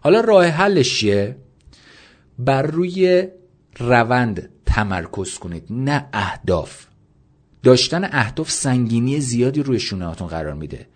حالا 0.00 0.20
راه 0.20 0.46
حلش 0.46 0.98
چیه؟ 0.98 1.36
بر 2.38 2.62
روی 2.62 3.28
روند 3.78 4.48
تمرکز 4.66 5.38
کنید 5.38 5.64
نه 5.70 6.06
اهداف. 6.12 6.86
داشتن 7.62 8.04
اهداف 8.04 8.50
سنگینی 8.50 9.20
زیادی 9.20 9.62
روی 9.62 9.80
شونه 9.80 10.06
هاتون 10.06 10.28
قرار 10.28 10.54
میده. 10.54 10.86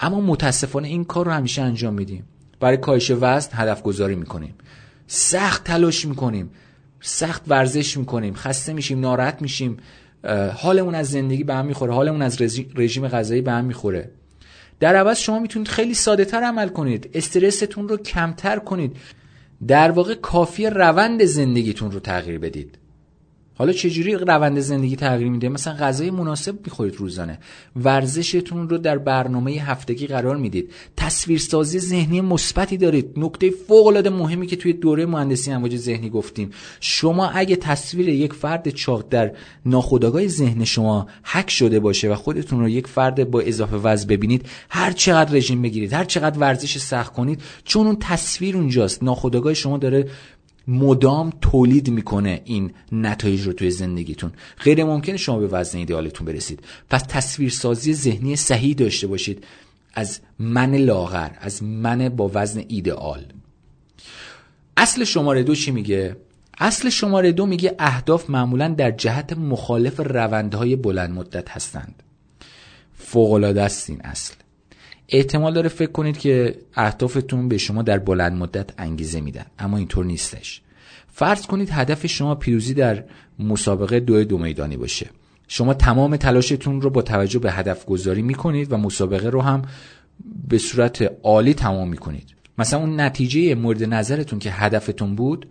اما 0.00 0.20
متاسفانه 0.20 0.88
این 0.88 1.04
کار 1.04 1.26
رو 1.26 1.32
همیشه 1.32 1.62
انجام 1.62 1.94
میدیم. 1.94 2.24
برای 2.60 2.76
کاهش 2.76 3.10
وزن 3.10 3.50
هدف 3.52 3.82
گذاری 3.82 4.14
می‌کنیم. 4.14 4.54
سخت 5.06 5.64
تلاش 5.64 6.06
می‌کنیم. 6.06 6.50
سخت 7.00 7.42
ورزش 7.48 7.96
می‌کنیم. 7.96 8.34
خسته 8.34 8.72
میشیم 8.72 9.00
ناراحت 9.00 9.42
میشیم. 9.42 9.76
حالمون 10.54 10.94
از 10.94 11.10
زندگی 11.10 11.44
به 11.44 11.54
هم 11.54 11.66
می‌خوره. 11.66 11.92
حالمون 11.94 12.22
از 12.22 12.42
رژیم 12.74 13.08
غذایی 13.08 13.40
به 13.40 13.52
هم 13.52 13.64
می‌خوره. 13.64 14.10
در 14.80 14.96
عوض 14.96 15.18
شما 15.18 15.38
می‌تونید 15.38 15.68
خیلی 15.68 15.94
ساده 15.94 16.24
تر 16.24 16.42
عمل 16.42 16.68
کنید. 16.68 17.10
استرستون 17.14 17.88
رو 17.88 17.96
کمتر 17.96 18.58
کنید. 18.58 18.96
در 19.68 19.90
واقع 19.90 20.14
کافی 20.14 20.66
روند 20.66 21.24
زندگیتون 21.24 21.90
رو 21.90 22.00
تغییر 22.00 22.38
بدید. 22.38 22.79
حالا 23.60 23.72
چجوری 23.72 24.14
روند 24.14 24.60
زندگی 24.60 24.96
تغییر 24.96 25.30
میده؟ 25.30 25.48
مثلا 25.48 25.74
غذای 25.74 26.10
مناسب 26.10 26.58
می‌خورید 26.64 26.96
روزانه 26.96 27.38
ورزشتون 27.76 28.68
رو 28.68 28.78
در 28.78 28.98
برنامه 28.98 29.52
هفتگی 29.52 30.06
قرار 30.06 30.36
می‌دید. 30.36 30.72
تصویرسازی 30.96 31.78
ذهنی 31.78 32.20
مثبتی 32.20 32.76
دارید. 32.76 33.12
نکته 33.16 33.50
فوق 33.50 33.86
العاده 33.86 34.10
مهمی 34.10 34.46
که 34.46 34.56
توی 34.56 34.72
دوره 34.72 35.06
مهندسی 35.06 35.52
امواج 35.52 35.76
ذهنی 35.76 36.10
گفتیم. 36.10 36.50
شما 36.80 37.28
اگه 37.28 37.56
تصویر 37.56 38.08
یک 38.08 38.32
فرد 38.32 38.68
چاق 38.68 39.04
در 39.10 39.32
ناخودآگاه 39.66 40.26
ذهن 40.26 40.64
شما 40.64 41.06
حک 41.22 41.50
شده 41.50 41.80
باشه 41.80 42.08
و 42.08 42.14
خودتون 42.14 42.60
رو 42.60 42.68
یک 42.68 42.86
فرد 42.86 43.30
با 43.30 43.40
اضافه 43.40 43.76
وزن 43.76 44.06
ببینید 44.06 44.46
هر 44.70 44.92
چقدر 44.92 45.34
رژیم 45.34 45.62
بگیرید 45.62 45.92
هر 45.92 46.04
چقدر 46.04 46.38
ورزش 46.38 46.78
سخت 46.78 47.12
کنید 47.12 47.42
چون 47.64 47.86
اون 47.86 47.96
تصویر 48.00 48.56
اونجاست. 48.56 49.02
ناخودآگاه 49.02 49.54
شما 49.54 49.78
داره 49.78 50.06
مدام 50.70 51.32
تولید 51.40 51.90
می‌کنه 51.90 52.42
این 52.44 52.72
نتایج 52.92 53.42
رو 53.46 53.52
توی 53.52 53.70
زندگیتون. 53.70 54.32
غیر 54.64 54.84
ممکنه 54.84 55.16
شما 55.16 55.38
به 55.38 55.46
وزن 55.46 55.78
ایدئالتون 55.78 56.26
برسید. 56.26 56.60
پس 56.90 57.04
تصویرسازی 57.08 57.94
ذهنی 57.94 58.36
صحیح 58.36 58.74
داشته 58.74 59.06
باشید. 59.06 59.44
از 59.94 60.20
من 60.38 60.74
لاغر 60.74 61.30
از 61.40 61.62
من 61.62 62.08
با 62.08 62.30
وزن 62.34 62.64
ایدئال 62.68 63.24
اصل 64.76 65.04
شماره 65.04 65.42
دو 65.42 65.54
چی 65.54 65.70
میگه؟ 65.70 66.16
اصل 66.58 66.88
شماره 66.88 67.32
دو 67.32 67.46
میگه 67.46 67.74
اهداف 67.78 68.30
معمولا 68.30 68.68
در 68.68 68.90
جهت 68.90 69.32
مخالف 69.32 70.00
روندهای 70.00 70.76
بلند 70.76 71.10
مدت 71.10 71.50
هستند. 71.50 72.02
فوقالعاده 72.94 73.62
است 73.62 73.90
این 73.90 74.00
اصل. 74.00 74.34
احتمال 75.10 75.54
داره 75.54 75.68
فکر 75.68 75.92
کنید 75.92 76.18
که 76.18 76.58
اهدافتون 76.74 77.48
به 77.48 77.58
شما 77.58 77.82
در 77.82 77.98
بلند 77.98 78.32
مدت 78.32 78.70
انگیزه 78.78 79.20
میدن 79.20 79.46
اما 79.58 79.76
اینطور 79.76 80.04
نیستش. 80.04 80.60
فرض 81.12 81.46
کنید 81.46 81.70
هدف 81.70 82.06
شما 82.06 82.34
پیروزی 82.34 82.74
در 82.74 83.04
مسابقه 83.38 84.00
دو 84.00 84.24
دو 84.24 84.38
میدانی 84.38 84.76
باشه. 84.76 85.06
شما 85.48 85.74
تمام 85.74 86.16
تلاشتون 86.16 86.80
رو 86.80 86.90
با 86.90 87.02
توجه 87.02 87.38
به 87.38 87.52
هدف 87.52 87.84
گذاری 87.86 88.22
می‌کنید 88.22 88.72
و 88.72 88.76
مسابقه 88.76 89.30
رو 89.30 89.42
هم 89.42 89.62
به 90.48 90.58
صورت 90.58 91.12
عالی 91.22 91.54
تمام 91.54 91.88
می‌کنید. 91.88 92.34
مثلا 92.58 92.80
اون 92.80 93.00
نتیجه 93.00 93.54
مورد 93.54 93.84
نظرتون 93.84 94.38
که 94.38 94.50
هدفتون 94.50 95.14
بود 95.14 95.46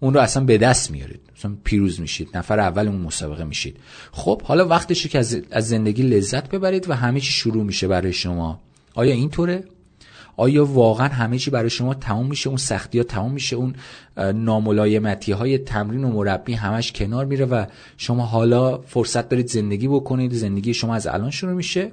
اون 0.00 0.14
رو 0.14 0.20
اصلا 0.20 0.44
به 0.44 0.58
دست 0.58 0.90
میارید. 0.90 1.20
مثلا 1.36 1.56
پیروز 1.64 2.00
میشید 2.00 2.36
نفر 2.36 2.60
اول 2.60 2.88
اون 2.88 3.00
مسابقه 3.00 3.44
میشید. 3.44 3.76
خب 4.12 4.42
حالا 4.42 4.68
وقتشه 4.68 5.08
که 5.08 5.18
از 5.50 5.68
زندگی 5.68 6.02
لذت 6.02 6.48
ببرید 6.50 6.90
و 6.90 6.94
همه 6.94 7.20
چی 7.20 7.32
شروع 7.32 7.64
میشه 7.64 7.88
برای 7.88 8.12
شما. 8.12 8.60
آیا 8.94 9.14
اینطوره؟ 9.14 9.64
آیا 10.36 10.64
واقعا 10.64 11.08
همه 11.08 11.38
چی 11.38 11.50
برای 11.50 11.70
شما 11.70 11.94
تمام 11.94 12.26
میشه؟ 12.26 12.48
اون 12.48 12.56
سختی 12.56 12.98
ها 12.98 13.04
تمام 13.04 13.32
میشه؟ 13.32 13.56
اون 13.56 13.74
ناملایمتی 14.34 15.32
های 15.32 15.58
تمرین 15.58 16.04
و 16.04 16.08
مربی 16.08 16.54
همش 16.54 16.92
کنار 16.92 17.24
میره 17.24 17.44
و 17.44 17.64
شما 17.96 18.26
حالا 18.26 18.78
فرصت 18.78 19.28
دارید 19.28 19.48
زندگی 19.48 19.88
بکنید 19.88 20.32
زندگی 20.32 20.74
شما 20.74 20.94
از 20.94 21.06
الان 21.06 21.30
شروع 21.30 21.52
میشه؟ 21.52 21.92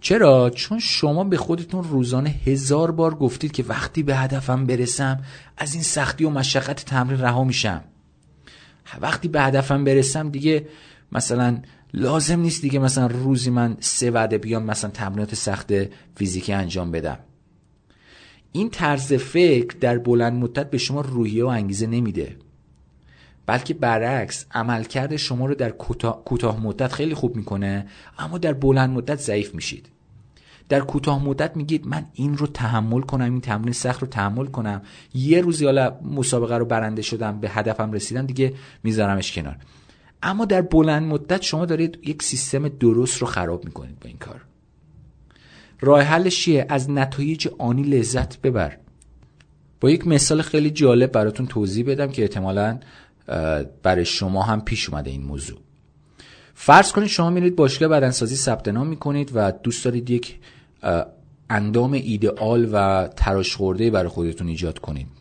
چرا؟ 0.00 0.50
چون 0.50 0.78
شما 0.78 1.24
به 1.24 1.36
خودتون 1.36 1.84
روزانه 1.84 2.30
هزار 2.30 2.90
بار 2.90 3.14
گفتید 3.14 3.52
که 3.52 3.64
وقتی 3.68 4.02
به 4.02 4.16
هدفم 4.16 4.66
برسم 4.66 5.20
از 5.56 5.74
این 5.74 5.82
سختی 5.82 6.24
و 6.24 6.30
مشقت 6.30 6.84
تمرین 6.84 7.20
رها 7.20 7.44
میشم. 7.44 7.84
وقتی 9.00 9.28
به 9.28 9.42
هدفم 9.42 9.84
برسم 9.84 10.30
دیگه 10.30 10.66
مثلا 11.12 11.58
لازم 11.94 12.40
نیست 12.40 12.62
دیگه 12.62 12.78
مثلا 12.78 13.06
روزی 13.06 13.50
من 13.50 13.76
سه 13.80 14.10
وعده 14.10 14.38
بیام 14.38 14.62
مثلا 14.62 14.90
تمرینات 14.90 15.34
سخت 15.34 15.72
فیزیکی 16.14 16.52
انجام 16.52 16.90
بدم. 16.90 17.18
این 18.52 18.70
طرز 18.70 19.12
فکر 19.12 19.76
در 19.80 19.98
بلند 19.98 20.32
مدت 20.32 20.70
به 20.70 20.78
شما 20.78 21.00
روحیه 21.00 21.44
و 21.44 21.48
انگیزه 21.48 21.86
نمیده. 21.86 22.36
بلکه 23.46 23.74
برعکس 23.74 24.46
عملکرد 24.50 25.16
شما 25.16 25.46
رو 25.46 25.54
در 25.54 25.70
کوتاه 26.24 26.60
مدت 26.62 26.92
خیلی 26.92 27.14
خوب 27.14 27.36
می‌کنه 27.36 27.86
اما 28.18 28.38
در 28.38 28.52
بلند 28.52 28.90
مدت 28.90 29.18
ضعیف 29.18 29.54
میشید. 29.54 29.88
در 30.68 30.80
کوتاه 30.80 31.24
مدت 31.24 31.56
میگید 31.56 31.86
من 31.86 32.06
این 32.12 32.36
رو 32.36 32.46
تحمل 32.46 33.00
کنم 33.00 33.24
این 33.24 33.40
تمرین 33.40 33.72
سخت 33.72 34.00
رو 34.00 34.08
تحمل 34.08 34.46
کنم. 34.46 34.82
یه 35.14 35.40
روزی 35.40 35.64
حالا 35.64 36.00
مسابقه 36.04 36.56
رو 36.58 36.64
برنده 36.64 37.02
شدم 37.02 37.40
به 37.40 37.50
هدفم 37.50 37.92
رسیدم 37.92 38.26
دیگه 38.26 38.54
میذارمش 38.82 39.32
کنار. 39.32 39.56
اما 40.22 40.44
در 40.44 40.62
بلند 40.62 41.02
مدت 41.02 41.42
شما 41.42 41.66
دارید 41.66 41.98
یک 42.02 42.22
سیستم 42.22 42.68
درست 42.68 43.18
رو 43.18 43.26
خراب 43.26 43.64
می‌کنید 43.64 44.00
با 44.00 44.08
این 44.08 44.18
کار. 44.18 44.40
راه 45.80 46.02
حلش 46.02 46.44
چیه؟ 46.44 46.66
از 46.68 46.90
نتایج 46.90 47.48
آنی 47.58 47.82
لذت 47.82 48.40
ببر. 48.40 48.76
با 49.80 49.90
یک 49.90 50.06
مثال 50.06 50.42
خیلی 50.42 50.70
جالب 50.70 51.12
براتون 51.12 51.46
توضیح 51.46 51.84
بدم 51.86 52.10
که 52.10 52.22
احتمالا 52.22 52.78
برای 53.82 54.04
شما 54.04 54.42
هم 54.42 54.60
پیش 54.60 54.88
اومده 54.88 55.10
این 55.10 55.22
موضوع. 55.22 55.58
فرض 56.54 56.92
کنید 56.92 57.08
شما 57.08 57.30
میرید 57.30 57.56
باشگاه 57.56 57.88
بدنسازی 57.88 58.36
ثبت 58.36 58.68
نام 58.68 58.86
می‌کنید 58.86 59.30
و 59.34 59.52
دوست 59.52 59.84
دارید 59.84 60.10
یک 60.10 60.38
اندام 61.50 61.92
ایدئال 61.92 62.68
و 62.72 63.08
تراش 63.16 63.56
خورده 63.56 63.90
برای 63.90 64.08
خودتون 64.08 64.48
ایجاد 64.48 64.78
کنید. 64.78 65.19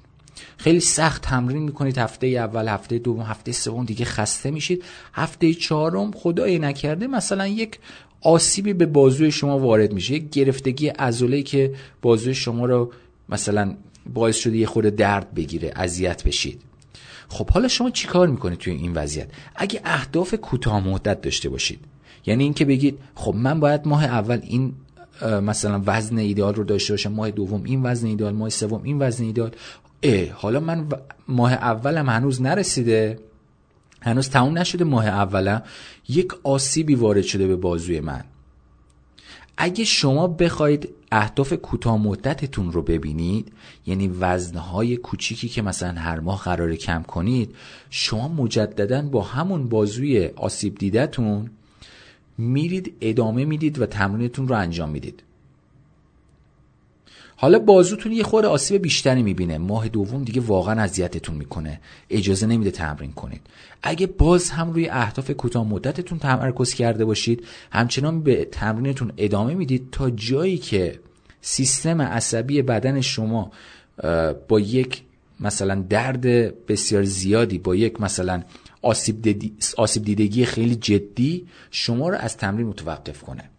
خیلی 0.59 0.79
سخت 0.79 1.21
تمرین 1.21 1.63
می‌کنید. 1.63 1.97
هفته 1.97 2.27
اول 2.27 2.67
هفته 2.67 2.97
دوم 2.97 3.21
هفته 3.21 3.51
سوم 3.51 3.85
دیگه 3.85 4.05
خسته 4.05 4.51
میشید. 4.51 4.83
هفته 5.13 5.53
چهارم 5.53 6.11
خدای 6.11 6.59
نکرده 6.59 7.07
مثلا 7.07 7.47
یک 7.47 7.79
آسیبی 8.21 8.73
به 8.73 8.85
بازوی 8.85 9.31
شما 9.31 9.59
وارد 9.59 9.93
میشه. 9.93 10.13
یک 10.13 10.29
گرفتگی 10.29 10.87
عضله 10.87 11.41
که 11.41 11.73
بازوی 12.01 12.33
شما 12.33 12.65
رو 12.65 12.91
مثلا 13.29 13.75
باعث 14.13 14.37
شده 14.37 14.57
یه 14.57 14.65
خورده 14.65 14.89
درد 14.89 15.33
بگیره 15.33 15.71
اذیت 15.75 16.23
بشید. 16.23 16.61
خب 17.27 17.49
حالا 17.49 17.67
شما 17.67 17.89
چیکار 17.89 18.27
می‌کنید 18.27 18.57
توی 18.59 18.73
این 18.73 18.93
وضعیت؟ 18.93 19.27
اگه 19.55 19.81
اهداف 19.83 20.33
کوتاه 20.33 20.87
مدت 20.87 21.21
داشته 21.21 21.49
باشید. 21.49 21.79
یعنی 22.25 22.43
اینکه 22.43 22.65
بگید 22.65 22.99
خب 23.15 23.35
من 23.35 23.59
باید 23.59 23.87
ماه 23.87 24.05
اول 24.05 24.39
این 24.43 24.73
مثلا 25.41 25.81
وزن 25.85 26.17
ایدئال 26.17 26.55
رو 26.55 26.63
داشته 26.63 26.93
باشم 26.93 27.11
ماه 27.11 27.31
دوم 27.31 27.63
این 27.63 27.83
وزن 27.83 28.07
ایدئال 28.07 28.33
ماه 28.33 28.49
سوم 28.49 28.83
این 28.83 28.99
وزن 29.01 29.23
ایدئال 29.23 29.51
اه 30.03 30.29
حالا 30.29 30.59
من 30.59 30.87
ماه 31.27 31.53
اولم 31.53 32.09
هنوز 32.09 32.41
نرسیده. 32.41 33.19
هنوز 34.01 34.29
تموم 34.29 34.57
نشده 34.57 34.83
ماه 34.83 35.07
اولم 35.07 35.63
یک 36.09 36.27
آسیبی 36.43 36.95
وارد 36.95 37.21
شده 37.21 37.47
به 37.47 37.55
بازوی 37.55 37.99
من. 37.99 38.23
اگه 39.57 39.83
شما 39.83 40.27
بخواید 40.27 40.89
اهداف 41.11 41.53
کوتاه 41.53 41.97
مدتتون 41.97 42.71
رو 42.71 42.81
ببینید 42.81 43.51
یعنی 43.85 44.07
وزنهای 44.07 44.97
کوچیکی 44.97 45.49
که 45.49 45.61
مثلا 45.61 45.99
هر 46.01 46.19
ماه 46.19 46.43
قرار 46.43 46.75
کم 46.75 47.03
کنید 47.03 47.55
شما 47.89 48.27
مجددا 48.27 49.01
با 49.01 49.21
همون 49.21 49.69
بازوی 49.69 50.27
آسیب 50.35 50.75
دیدتون 50.75 51.49
میرید 52.37 52.93
ادامه 53.01 53.45
می‌دید 53.45 53.79
و 53.79 53.85
تمرینتون 53.85 54.47
رو 54.47 54.55
انجام 54.55 54.89
می‌دید. 54.89 55.23
حالا 57.41 57.59
بازوتون 57.59 58.11
یه 58.11 58.23
خورده 58.23 58.47
آسیب 58.47 58.81
بیشتری 58.81 59.23
می‌بینه. 59.23 59.57
ماه 59.57 59.87
دوم 59.87 60.23
دیگه 60.23 60.41
واقعا 60.41 60.81
اذیتتون 60.81 61.35
می‌کنه. 61.35 61.81
اجازه 62.09 62.47
نمیده 62.47 62.71
تمرین 62.71 63.11
کنید. 63.11 63.41
اگه 63.83 64.07
باز 64.07 64.49
هم 64.49 64.71
روی 64.71 64.89
اهداف 64.89 65.31
کوتاه 65.31 65.67
مدتتون 65.67 66.19
تمرکز 66.19 66.73
کرده 66.73 67.05
باشید 67.05 67.45
همچنان 67.71 68.23
به 68.23 68.45
تمرینتون 68.45 69.11
ادامه 69.17 69.53
می‌دید 69.53 69.87
تا 69.91 70.09
جایی 70.09 70.57
که 70.57 70.99
سیستم 71.41 72.01
عصبی 72.01 72.61
بدن 72.61 73.01
شما 73.01 73.51
با 74.47 74.59
یک 74.59 75.01
مثلا 75.39 75.85
درد 75.89 76.25
بسیار 76.65 77.03
زیادی 77.03 77.57
با 77.57 77.75
یک 77.75 78.01
مثلا 78.01 78.43
آسیب, 78.81 79.21
دیدگی 80.03 80.45
خیلی 80.45 80.75
جدی 80.75 81.47
شما 81.71 82.09
رو 82.09 82.17
از 82.17 82.37
تمرین 82.37 82.67
متوقف 82.67 83.21
کنه. 83.21 83.49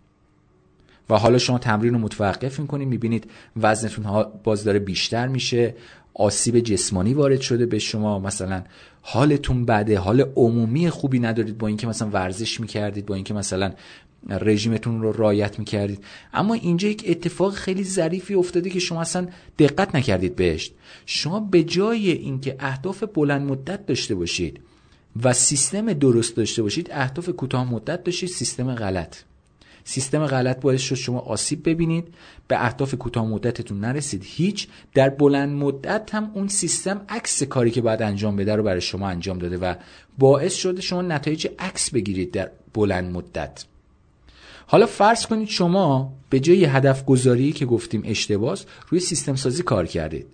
و 1.11 1.15
حالا 1.15 1.39
شما 1.39 1.59
تمرین 1.59 1.95
رو 1.95 2.01
متوقف 2.01 2.61
می‌کنید 2.61 2.89
می‌بینید 2.89 3.31
وزنتون 3.57 4.25
باز 4.45 4.65
داره 4.65 4.79
بیشتر 4.79 5.29
میشه 5.29 5.75
آسیب 6.15 6.61
جسمانی 6.61 7.15
وارد 7.15 7.41
شده 7.41 7.67
به 7.67 7.79
شما 7.79 8.19
مثلا 8.19 8.63
حالتون 9.03 9.65
بده 9.65 9.99
حال 9.99 10.21
عمومی 10.37 10.91
خوبی 10.91 11.19
ندارید 11.19 11.59
با 11.59 11.67
اینکه 11.67 11.87
مثلا 11.87 12.09
ورزش 12.09 12.61
می‌کردید 12.61 13.07
با 13.07 13.15
اینکه 13.15 13.35
مثلا 13.35 13.73
رژیمتون 14.29 15.03
رو 15.03 15.13
رایت 15.13 15.59
می‌کردید. 15.59 16.05
اما 16.35 16.55
اینجا 16.55 16.89
یک 16.89 17.05
اتفاق 17.07 17.55
خیلی 17.55 17.85
ظریفی 17.85 18.35
افتاده 18.35 18.71
که 18.71 18.79
شما 18.79 19.01
اصلا 19.01 19.29
دقت 19.59 19.95
نکردید 19.95 20.37
بهش. 20.37 20.73
شما 21.07 21.41
به 21.41 21.65
جای 21.65 22.11
اینکه 22.11 22.57
اهداف 22.61 23.05
بلند 23.15 23.51
مدت 23.51 23.87
داشته 23.87 24.15
باشید 24.15 24.61
و 25.23 25.33
سیستم 25.33 25.93
درست 25.93 26.37
داشته 26.37 26.63
باشید 26.63 26.89
اهداف 26.93 27.29
کوتاه 27.29 27.73
مدت 27.73 28.05
داشتید 28.05 28.29
سیستم 28.29 28.75
غلط. 28.75 29.17
سیستم 29.91 30.27
غلط 30.27 30.61
باعث 30.61 30.81
شد 30.81 30.95
شما 30.95 31.19
آسیب 31.19 31.69
ببینید 31.69 32.15
به 32.49 32.65
اهداف 32.65 32.95
کوتاه 32.95 33.27
مدتتون 33.27 33.81
نرسید. 33.81 34.23
هیچ 34.27 34.69
در 34.95 35.09
بلند 35.09 35.63
مدت 35.63 36.15
هم 36.15 36.31
اون 36.35 36.49
سیستم 36.49 37.01
عکس 37.09 37.43
کاری 37.43 37.71
که 37.71 37.81
باید 37.81 38.03
انجام 38.03 38.37
بده 38.37 38.57
رو 38.57 38.63
برای 38.63 38.81
شما 38.81 39.09
انجام 39.09 39.39
داده 39.39 39.59
و 39.59 39.75
باعث 40.19 40.55
شده 40.55 40.83
شما 40.83 41.03
نتایج 41.03 41.49
عکس 41.59 41.91
بگیرید 41.91 42.31
در 42.31 42.51
بلند 42.75 43.13
مدت. 43.13 43.65
حالا 44.67 44.87
فرض 44.87 45.27
کنید 45.27 45.49
شما 45.49 46.13
به 46.31 46.41
جای 46.41 46.65
هدف 46.65 47.05
گذاری 47.05 47.53
که 47.53 47.67
گفتیم 47.67 48.03
اشتباس 48.05 48.65
روی 48.89 49.01
سیستم 49.01 49.35
سازی 49.35 49.63
کار 49.63 49.87
کردید 49.87 50.27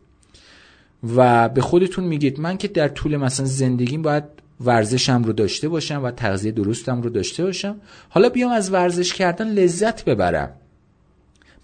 و 1.16 1.49
به 1.49 1.61
خودتون 1.61 2.05
میگید 2.05 2.40
من 2.40 2.57
که 2.57 2.69
در 2.69 2.88
طول 2.88 3.16
مثلا 3.16 3.47
زندگیم 3.47 4.03
باید 4.03 4.25
ورزشم 4.61 5.23
رو 5.25 5.33
داشته 5.33 5.69
باشم 5.69 6.05
و 6.05 6.11
تغذیه 6.11 6.53
درستم 6.53 7.03
رو 7.03 7.11
داشته 7.11 7.45
باشم. 7.45 7.77
حالا 8.09 8.29
بیام 8.29 8.53
از 8.53 8.73
ورزش 8.73 9.14
کردن 9.14 9.49
لذت 9.49 10.05
ببرم. 10.05 10.51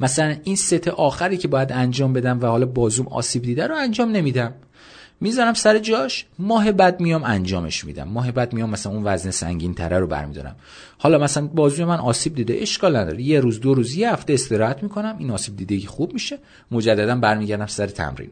مثلا 0.00 0.37
این 0.44 0.57
ست 0.57 0.88
آخری 0.88 1.37
که 1.37 1.48
باید 1.48 1.72
انجام 1.72 2.12
بدم 2.12 2.40
و 2.40 2.46
حالا 2.46 2.66
بازوم 2.66 3.09
آسیب 3.09 3.42
دیده 3.42 3.66
رو 3.66 3.76
انجام 3.76 4.11
نمیدم. 4.11 4.55
می‌ذارم 5.20 5.55
سر 5.55 5.78
جاش 5.78 6.26
ماه 6.38 6.72
بعد 6.72 7.00
میام 7.00 7.24
انجامش 7.24 7.85
میدم. 7.85 8.09
ماه 8.09 8.33
بعد 8.33 8.52
میام 8.52 8.70
مثلا 8.70 8.92
اون 8.92 9.02
وزن 9.05 9.31
سنگین 9.31 9.74
تره 9.74 9.98
رو 9.98 10.07
برمیدارم. 10.07 10.57
حالا 10.98 11.18
مثلا 11.18 11.46
بازوی 11.46 11.85
من 11.85 11.98
آسیب 11.98 12.35
دیده 12.35 12.55
اشکال 12.61 12.96
نداره. 12.96 13.22
یه 13.22 13.40
روز 13.40 13.61
دو 13.61 13.74
روز 13.74 13.94
یه 13.94 14.12
هفته 14.12 14.33
استراحت 14.33 14.83
می‌کنم. 14.83 15.16
این 15.18 15.31
آسیب 15.31 15.57
دیدگی 15.57 15.87
خوب 15.87 16.12
میشه. 16.14 16.38
مجددا 16.70 17.14
برمیگردم 17.14 17.66
سر 17.66 17.87
تمرین. 17.87 18.31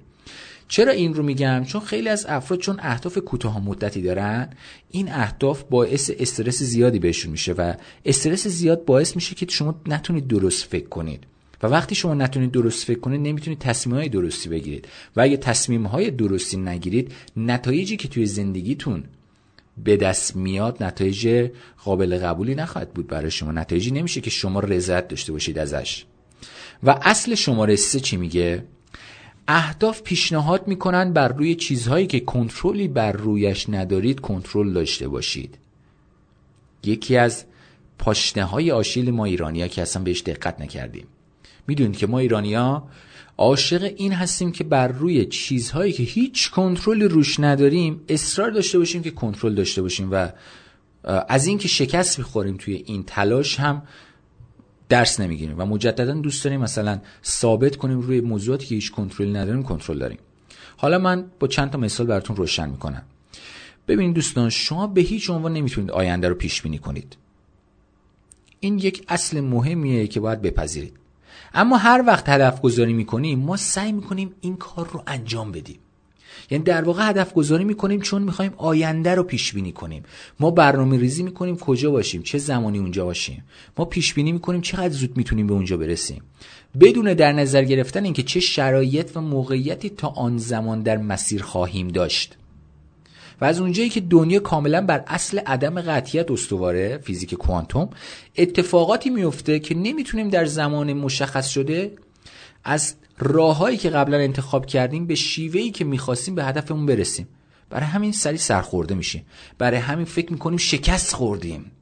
چرا 0.70 0.92
این 0.92 1.14
رو 1.14 1.22
میگم؟ 1.22 1.64
چون 1.64 1.80
خیلی 1.80 2.08
از 2.08 2.26
افراد 2.28 2.60
چون 2.60 2.76
اهداف 2.80 3.18
کوتاه 3.18 3.64
مدتی 3.64 4.02
دارن 4.02 4.50
این 4.90 5.12
اهداف 5.12 5.62
باعث 5.62 6.10
استرس 6.18 6.62
زیادی 6.62 6.98
بهشون 6.98 7.32
میشه 7.32 7.52
و 7.52 7.74
استرس 8.04 8.46
زیاد 8.46 8.84
باعث 8.84 9.16
میشه 9.16 9.34
که 9.34 9.46
شما 9.48 9.80
نتونید 9.86 10.28
درست 10.28 10.64
فکر 10.64 10.88
کنید. 10.88 11.24
و 11.62 11.66
وقتی 11.66 11.94
شما 11.94 12.14
نتونید 12.14 12.50
درست 12.50 12.84
فکر 12.84 13.00
کنید 13.00 13.20
نمی‌تونید 13.20 13.58
تصمیم 13.58 13.96
های 13.96 14.08
درستی 14.08 14.48
بگیرید. 14.48 14.88
و 15.16 15.20
اگه 15.20 15.36
تصمیم 15.36 15.86
های 15.86 16.10
درستی 16.10 16.56
نگیرید 16.56 17.12
نتایجی 17.36 17.96
که 17.96 18.08
توی 18.08 18.26
زندگیتون 18.26 19.04
به 19.84 19.96
دست 19.96 20.36
میاد 20.36 20.82
نتایج 20.82 21.50
قابل 21.84 22.18
قبولی 22.18 22.54
نخواهد 22.54 22.90
بود 22.94 23.06
برای 23.06 23.30
شما. 23.30 23.52
نتایجی 23.52 23.90
نمیشه 23.90 24.20
که 24.20 24.30
شما 24.30 24.60
رضایت 24.60 25.08
داشته 25.08 25.32
باشید 25.32 25.58
ازش. 25.58 26.04
و 26.82 26.98
اصل 27.02 27.34
شماره 27.34 27.76
سه 27.76 28.00
چی 28.00 28.16
میگه؟ 28.16 28.64
اهداف 29.52 30.02
پیشنهاد 30.02 30.68
می‌کنن 30.68 31.12
بر 31.12 31.28
روی 31.28 31.54
چیزهایی 31.54 32.06
که 32.06 32.20
کنترلی 32.20 32.88
بر 32.88 33.12
رویش 33.12 33.66
ندارید 33.68 34.20
کنترل 34.20 34.72
داشته 34.72 35.08
باشید. 35.08 35.58
یکی 36.84 37.16
از 37.16 37.44
پاشنه 37.98 38.44
های 38.44 38.70
آشیل 38.70 39.10
ما 39.10 39.24
ایرانی 39.24 39.62
ها 39.62 39.68
که 39.68 39.82
اصلا 39.82 40.02
بهش 40.02 40.22
دقت 40.22 40.60
نکردیم. 40.60 41.06
می‌دونید 41.66 41.96
که 41.96 42.06
ما 42.06 42.18
ایرانیا 42.18 42.82
عاشق 43.38 43.92
این 43.96 44.12
هستیم 44.12 44.52
که 44.52 44.64
بر 44.64 44.88
روی 44.88 45.26
چیزهایی 45.26 45.92
که 45.92 46.02
هیچ 46.02 46.50
کنترلی 46.50 47.04
روش 47.04 47.40
نداریم 47.40 48.00
اصرار 48.08 48.50
داشته 48.50 48.78
باشیم 48.78 49.02
که 49.02 49.10
کنترل 49.10 49.54
داشته 49.54 49.82
باشیم 49.82 50.08
و 50.12 50.28
از 51.28 51.46
اینکه 51.46 51.68
شکست 51.68 52.18
می‌خوریم 52.18 52.56
توی 52.56 52.74
این 52.74 53.02
تلاش 53.02 53.60
هم 53.60 53.82
درس 54.90 55.20
نمی‌گیریم 55.20 55.54
و 55.58 55.64
مجددا 55.64 56.12
دوست 56.12 56.44
داریم 56.44 56.60
مثلا 56.60 57.00
ثابت 57.24 57.76
کنیم 57.76 58.00
روی 58.00 58.20
موضوعاتی 58.20 58.66
که 58.66 58.74
هیچ 58.74 58.90
کنترلی 58.90 59.32
نداریم 59.32 59.62
کنترل 59.62 59.98
داریم. 59.98 60.18
حالا 60.76 60.98
من 60.98 61.24
با 61.40 61.46
چند 61.46 61.70
تا 61.70 61.78
مثال 61.78 62.06
براتون 62.06 62.36
روشن 62.36 62.68
می‌کنم. 62.68 63.02
ببینید 63.88 64.14
دوستان 64.14 64.50
شما 64.50 64.86
به 64.86 65.00
هیچ 65.00 65.30
عنوان 65.30 65.52
نمی‌تونید 65.52 65.90
آینده 65.90 66.28
رو 66.28 66.34
پیش 66.34 66.62
بینی 66.62 66.78
کنید. 66.78 67.16
این 68.60 68.78
یک 68.78 69.04
اصل 69.08 69.40
مهمیه 69.40 70.06
که 70.06 70.20
باید 70.20 70.42
بپذیرید. 70.42 70.96
اما 71.54 71.76
هر 71.76 72.04
وقت 72.06 72.28
هدف 72.28 72.60
گذاری 72.60 72.92
می‌کنیم 72.92 73.38
ما 73.38 73.56
سعی 73.56 73.92
می‌کنیم 73.92 74.34
این 74.40 74.56
کار 74.56 74.88
رو 74.92 75.02
انجام 75.06 75.52
بدیم. 75.52 75.78
یعنی 76.50 76.64
در 76.64 76.82
واقع 76.82 77.08
هدف 77.08 77.34
گذاری 77.34 77.64
می‌کنیم 77.64 78.00
چون 78.00 78.22
می‌خوایم 78.22 78.52
آینده 78.56 79.14
رو 79.14 79.22
پیش 79.22 79.52
بینی 79.52 79.72
کنیم. 79.72 80.02
ما 80.40 80.50
برنامه 80.50 80.98
ریزی 80.98 81.22
می‌کنیم 81.22 81.56
کجا 81.56 81.90
باشیم 81.90 82.22
چه 82.22 82.38
زمانی 82.38 82.78
اونجا 82.78 83.04
باشیم. 83.04 83.44
ما 83.78 83.84
پیش 83.84 84.14
بینی 84.14 84.32
می‌کنیم 84.32 84.60
چقدر 84.60 84.88
زود 84.88 85.16
می‌تونیم 85.16 85.46
به 85.46 85.54
اونجا 85.54 85.76
برسیم. 85.76 86.22
بدون 86.80 87.14
در 87.14 87.32
نظر 87.32 87.64
گرفتن 87.64 88.04
اینکه 88.04 88.22
چه 88.22 88.40
شرایط 88.40 89.16
و 89.16 89.20
موقعیتی 89.20 89.90
تا 89.90 90.08
آن 90.08 90.38
زمان 90.38 90.82
در 90.82 90.96
مسیر 90.96 91.42
خواهیم 91.42 91.88
داشت. 91.88 92.36
و 93.40 93.44
از 93.44 93.60
اونجایی 93.60 93.88
که 93.88 94.00
دنیا 94.00 94.40
کاملا 94.40 94.80
بر 94.80 95.04
اصل 95.06 95.38
عدم 95.38 95.80
قطعیت 95.80 96.30
استواره 96.30 96.98
فیزیک 96.98 97.34
کوانتوم 97.34 97.90
اتفاقاتی 98.38 99.10
میفته 99.10 99.58
که 99.58 99.74
نمی‌تونیم 99.74 100.28
در 100.28 100.44
زمان 100.44 100.92
مشخص 100.92 101.48
شده 101.48 101.92
از 102.64 102.94
راههایی 103.20 103.76
که 103.76 103.90
قبلا 103.90 104.16
انتخاب 104.18 104.66
کردیم 104.66 105.06
به 105.06 105.14
شیوهی 105.14 105.70
که 105.70 105.84
می‌خواستیم 105.84 106.34
به 106.34 106.44
هدفمون 106.44 106.86
برسیم. 106.86 107.28
برای 107.70 107.86
همین 107.86 108.12
سری 108.12 108.36
سرخورده 108.36 108.94
میشیم. 108.94 109.26
برای 109.58 109.78
همین 109.78 110.04
فکر 110.04 110.32
می‌کنیم 110.32 110.58
شکست 110.58 111.14
خوردیم. 111.14 111.72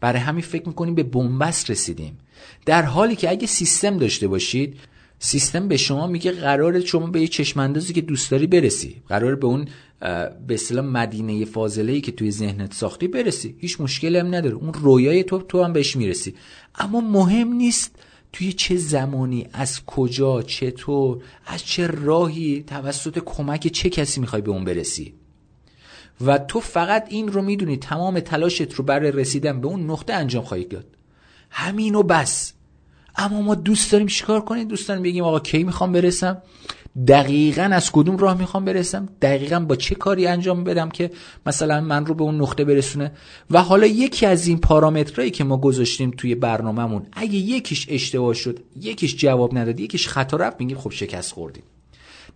برای 0.00 0.20
همین 0.20 0.42
فکر 0.42 0.68
می‌کنیم 0.68 0.94
به 0.94 1.02
بنبست 1.02 1.70
رسیدیم. 1.70 2.18
در 2.66 2.82
حالی 2.82 3.16
که 3.16 3.30
اگه 3.30 3.46
سیستم 3.46 3.98
داشته 3.98 4.28
باشید 4.28 4.76
سیستم 5.18 5.68
به 5.68 5.76
شما 5.76 6.06
میگه 6.06 6.32
قرار 6.32 6.80
شما 6.80 7.06
به 7.06 7.20
یه 7.20 7.28
چشماندازی 7.28 7.92
که 7.92 8.00
دوست 8.00 8.30
داری 8.30 8.46
برسی. 8.46 9.02
قرار 9.08 9.36
به 9.36 9.46
اون 9.46 9.68
به 10.46 10.54
اصطلاح 10.54 10.84
مدینه 10.84 11.44
فاضله 11.44 11.92
ای 11.92 12.00
که 12.00 12.12
توی 12.12 12.30
ذهنت 12.30 12.74
ساختی 12.74 13.08
برسی. 13.08 13.56
هیچ 13.58 13.80
مشکلی 13.80 14.18
هم 14.18 14.34
نداره. 14.34 14.54
اون 14.54 14.74
رویای 14.74 15.24
تو 15.24 15.38
تو 15.38 15.64
هم 15.64 15.72
بهش 15.72 15.96
می‌رسی. 15.96 16.34
اما 16.74 17.00
مهم 17.00 17.52
نیست 17.52 17.96
توی 18.34 18.52
چه 18.52 18.76
زمانی 18.76 19.48
از 19.52 19.84
کجا 19.84 20.42
چطور 20.42 21.22
از 21.46 21.64
چه 21.64 21.86
راهی 21.86 22.64
توسط 22.66 23.18
کمک 23.18 23.66
چه 23.66 23.90
کسی 23.90 24.20
می‌خوای 24.20 24.42
به 24.42 24.50
اون 24.50 24.64
برسی؟ 24.64 25.14
و 26.20 26.38
تو 26.38 26.60
فقط 26.60 27.06
این 27.08 27.28
رو 27.28 27.42
می‌دونی 27.42 27.76
تمام 27.76 28.20
تلاشت 28.20 28.72
رو 28.74 28.84
برای 28.84 29.12
رسیدن 29.12 29.60
به 29.60 29.66
اون 29.66 29.90
نقطه 29.90 30.12
انجام 30.12 30.44
خواهی 30.44 30.64
داد. 30.64 30.86
همین 31.50 31.94
و 31.94 32.02
بس. 32.02 32.52
اما 33.16 33.42
ما 33.42 33.54
دوست 33.54 33.92
داریم 33.92 34.06
چیکار 34.06 34.44
کنیم؟ 34.44 34.68
دوست 34.68 34.88
داریم 34.88 35.02
بگیم 35.02 35.24
آقا 35.24 35.40
کی 35.40 35.64
می‌خوام 35.64 35.92
برسم؟ 35.92 36.42
دقیقا 37.08 37.62
از 37.62 37.92
کدوم 37.92 38.16
راه 38.16 38.38
می‌خوام 38.38 38.64
برسم؟ 38.64 39.08
دقیقا 39.22 39.60
با 39.60 39.76
چه 39.76 39.94
کاری 39.94 40.26
انجام 40.26 40.64
بدم 40.64 40.88
که 40.88 41.10
مثلا 41.46 41.80
من 41.80 42.06
رو 42.06 42.14
به 42.14 42.22
اون 42.22 42.40
نقطه 42.40 42.64
برسونه؟ 42.64 43.12
و 43.50 43.62
حالا 43.62 43.86
یکی 43.86 44.26
از 44.26 44.46
این 44.46 44.58
پارامترهایی 44.58 45.30
که 45.30 45.44
ما 45.44 45.56
گذاشتیم 45.56 46.10
توی 46.10 46.34
برنامهمون 46.34 47.06
اگه 47.12 47.34
یکیش 47.34 47.86
اشتباه 47.90 48.34
شد 48.34 48.60
یکیش 48.80 49.16
جواب 49.16 49.58
نداد 49.58 49.80
یکیش 49.80 50.08
خطا 50.08 50.36
رفت 50.36 50.60
میگیم 50.60 50.78
خب 50.78 50.90
شکست 50.90 51.32
خوردیم. 51.32 51.62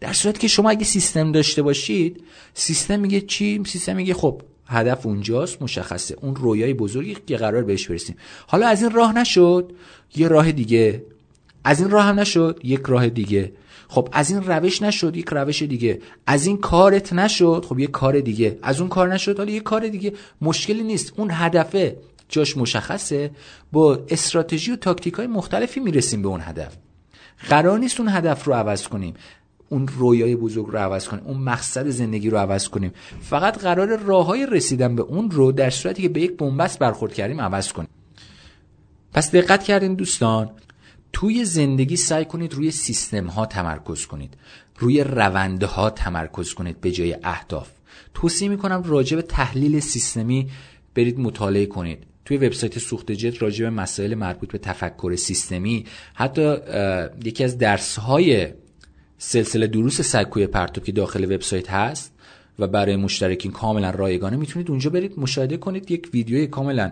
در 0.01 0.13
صورتی 0.13 0.39
که 0.39 0.49
شما 0.49 0.71
اگه 0.71 0.85
سیستم 0.85 1.33
داشته 1.33 1.63
باشید 1.63 2.23
سیستم 2.55 3.01
میگه 3.01 3.21
چی؟ 3.21 3.63
سیستم 3.67 3.97
میگه 3.97 4.15
خب 4.15 4.43
هدف 4.67 5.07
اونجاست 5.07 5.63
مشخصه. 5.63 6.17
اون 6.21 6.37
رویای 6.37 6.75
بزرگی 6.75 7.17
که 7.27 7.37
قرار 7.37 7.63
بهش 7.63 7.89
برسیم. 7.89 8.17
حالا 8.47 8.69
از 8.69 8.83
این 8.83 8.91
راه 8.91 9.19
نشد 9.19 9.73
یه 10.17 10.29
راه 10.29 10.53
دیگه. 10.53 11.03
از 11.65 11.81
این 11.81 11.91
راه 11.91 12.05
هم 12.05 12.21
نشد 12.21 12.61
یک 12.65 12.81
راه 12.87 13.09
دیگه. 13.09 13.53
خب 13.89 14.09
از 14.13 14.31
این 14.31 14.43
روش 14.43 14.83
نشد 14.83 15.17
یک 15.17 15.29
روش 15.29 15.63
دیگه. 15.63 16.01
از 16.27 16.47
این 16.47 16.57
کارت 16.59 17.13
نشد 17.13 17.65
خب 17.69 17.79
یک 17.79 17.91
کار 17.91 18.21
دیگه. 18.21 18.59
از 18.63 18.81
اون 18.81 18.89
کار 18.89 19.15
نشد 19.15 19.39
حالا 19.39 19.51
یک 19.51 19.63
کار 19.63 19.89
دیگه. 19.89 20.13
مشکلی 20.43 20.83
نیست. 20.83 21.13
اون 21.17 21.29
هدفه 21.33 21.97
جاش 22.29 22.57
مشخصه. 22.57 23.31
با 23.73 23.99
استراتژی 24.09 24.73
و 24.73 24.77
تاکتیک 24.77 25.15
های 25.15 25.27
مختلفی 25.27 25.81
می‌رسیم 25.81 26.23
به 26.23 26.29
اون 26.29 26.41
هدف. 26.41 26.77
قرار 27.49 27.79
نیست 27.79 28.01
اون 28.01 28.09
هدف 28.09 28.45
رو 28.45 28.55
عوض 28.55 28.89
کنیم. 28.89 29.15
اون 29.69 29.89
رویای 29.89 30.37
بزرگ 30.37 30.67
رو 30.67 30.79
عوض 30.79 31.09
کنیم. 31.09 31.23
اون 31.27 31.37
مقصد 31.37 31.89
زندگی 31.89 32.31
رو 32.31 32.39
عوض 32.39 32.69
کنیم. 32.69 32.93
فقط 33.21 33.59
قرار 33.59 33.97
راه 33.97 34.27
های 34.27 34.47
رسیدن 34.47 34.97
به 34.97 35.03
اون 35.03 35.31
رو 35.31 35.53
در 35.53 35.71
صورتی 35.71 36.03
که 36.03 36.09
به 36.09 36.21
یک 36.21 36.37
بنبست 36.37 36.79
برخورد 36.79 37.15
کردیم 37.15 37.41
عوض 37.41 37.73
کنیم. 37.73 37.89
پس 39.13 39.31
دقت 39.31 39.63
کردین 39.63 39.95
دوستان. 39.95 40.51
توی 41.13 41.45
زندگی 41.45 41.97
سعی 41.97 42.25
کنید 42.25 42.55
روی 42.55 42.71
سیستم 42.71 43.27
ها 43.27 43.47
تمرکز 43.47 44.07
کنید. 44.07 44.35
روی 44.79 45.05
رونده 45.05 45.67
ها 45.67 45.91
تمرکز 45.91 46.55
کنید 46.55 46.81
به 46.81 46.91
جای 46.91 47.17
اهداف. 47.25 47.71
توصیه 48.15 48.49
می‌کنم 48.49 48.83
راجع 48.87 49.17
به 49.17 49.23
تحلیل 49.23 49.81
سیستمی 49.81 50.51
برید 50.95 51.21
مطالعه 51.21 51.67
کنید. 51.67 51.99
توی 52.25 52.37
وبسایت 52.37 52.79
سوخت 52.79 53.13
جت 53.13 53.43
راجع 53.43 53.65
به 53.65 53.71
مسائل 53.71 54.15
مربوط 54.15 54.53
به 54.53 54.59
تفکر 54.59 55.17
سیستمی 55.17 55.87
حتی 56.15 56.57
یکی 57.25 57.45
از 57.45 57.59
درس 57.59 57.99
های 57.99 58.49
سلسله 59.19 59.67
دروس 59.67 60.01
سکوی 60.01 60.47
پرتو 60.47 60.81
که 60.81 60.93
داخل 60.93 61.25
وبسایت 61.25 61.71
هست 61.71 62.13
و 62.59 62.67
برای 62.67 62.97
مشترکین 62.97 63.53
کاملا 63.53 63.91
رایگانه 63.91 64.37
می‌تونید 64.37 64.71
اونجا 64.71 64.91
برید 64.91 65.19
مشاهده 65.19 65.57
کنید. 65.57 65.91
یک 65.91 66.11
ویدیوی 66.15 66.47
کاملا 66.47 66.91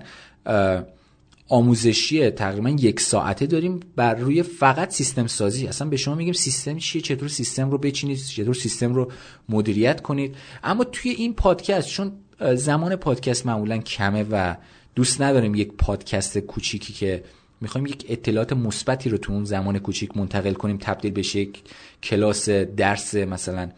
آموزشی 1.48 2.30
تقریبا 2.30 2.70
یک 2.70 3.00
ساعته 3.00 3.46
داریم 3.46 3.80
بر 3.96 4.14
روی 4.14 4.42
فقط 4.42 4.90
سیستم 4.90 5.26
سازی. 5.26 5.66
اصلا 5.66 5.88
به 5.88 5.96
شما 5.96 6.14
میگیم 6.14 6.32
سیستم 6.32 6.78
چیه؟ 6.78 7.02
چطور 7.02 7.28
سیستم 7.28 7.70
رو 7.70 7.78
بچینید؟ 7.78 8.18
چطور 8.18 8.54
سیستم 8.54 8.94
رو 8.94 9.12
مدیریت 9.48 10.02
کنید؟ 10.02 10.34
اما 10.64 10.84
توی 10.84 11.10
این 11.10 11.34
پادکست 11.34 11.88
چون 11.88 12.12
زمان 12.54 12.96
پادکست 12.96 13.46
معمولا 13.46 13.78
کمه 13.78 14.26
و 14.30 14.56
دوست 14.94 15.22
نداریم 15.22 15.54
یک 15.54 15.72
پادکست 15.72 16.38
کوچیکی 16.38 16.92
که 16.92 17.24
می‌خوایم 17.60 17.86
یک 17.86 18.06
اطلاعات 18.08 18.52
مثبتی 18.52 19.10
رو 19.10 19.18
تو 19.18 19.32
اون 19.32 19.44
زمان 19.44 19.78
کوچیک 19.78 20.16
منتقل 20.16 20.52
کنیم 20.52 20.78
تبدیل 20.80 21.12
بشه 21.12 21.40
یک 21.40 21.62
کلاس 22.02 22.48
درس 22.48 23.14
مثلا. 23.14 23.70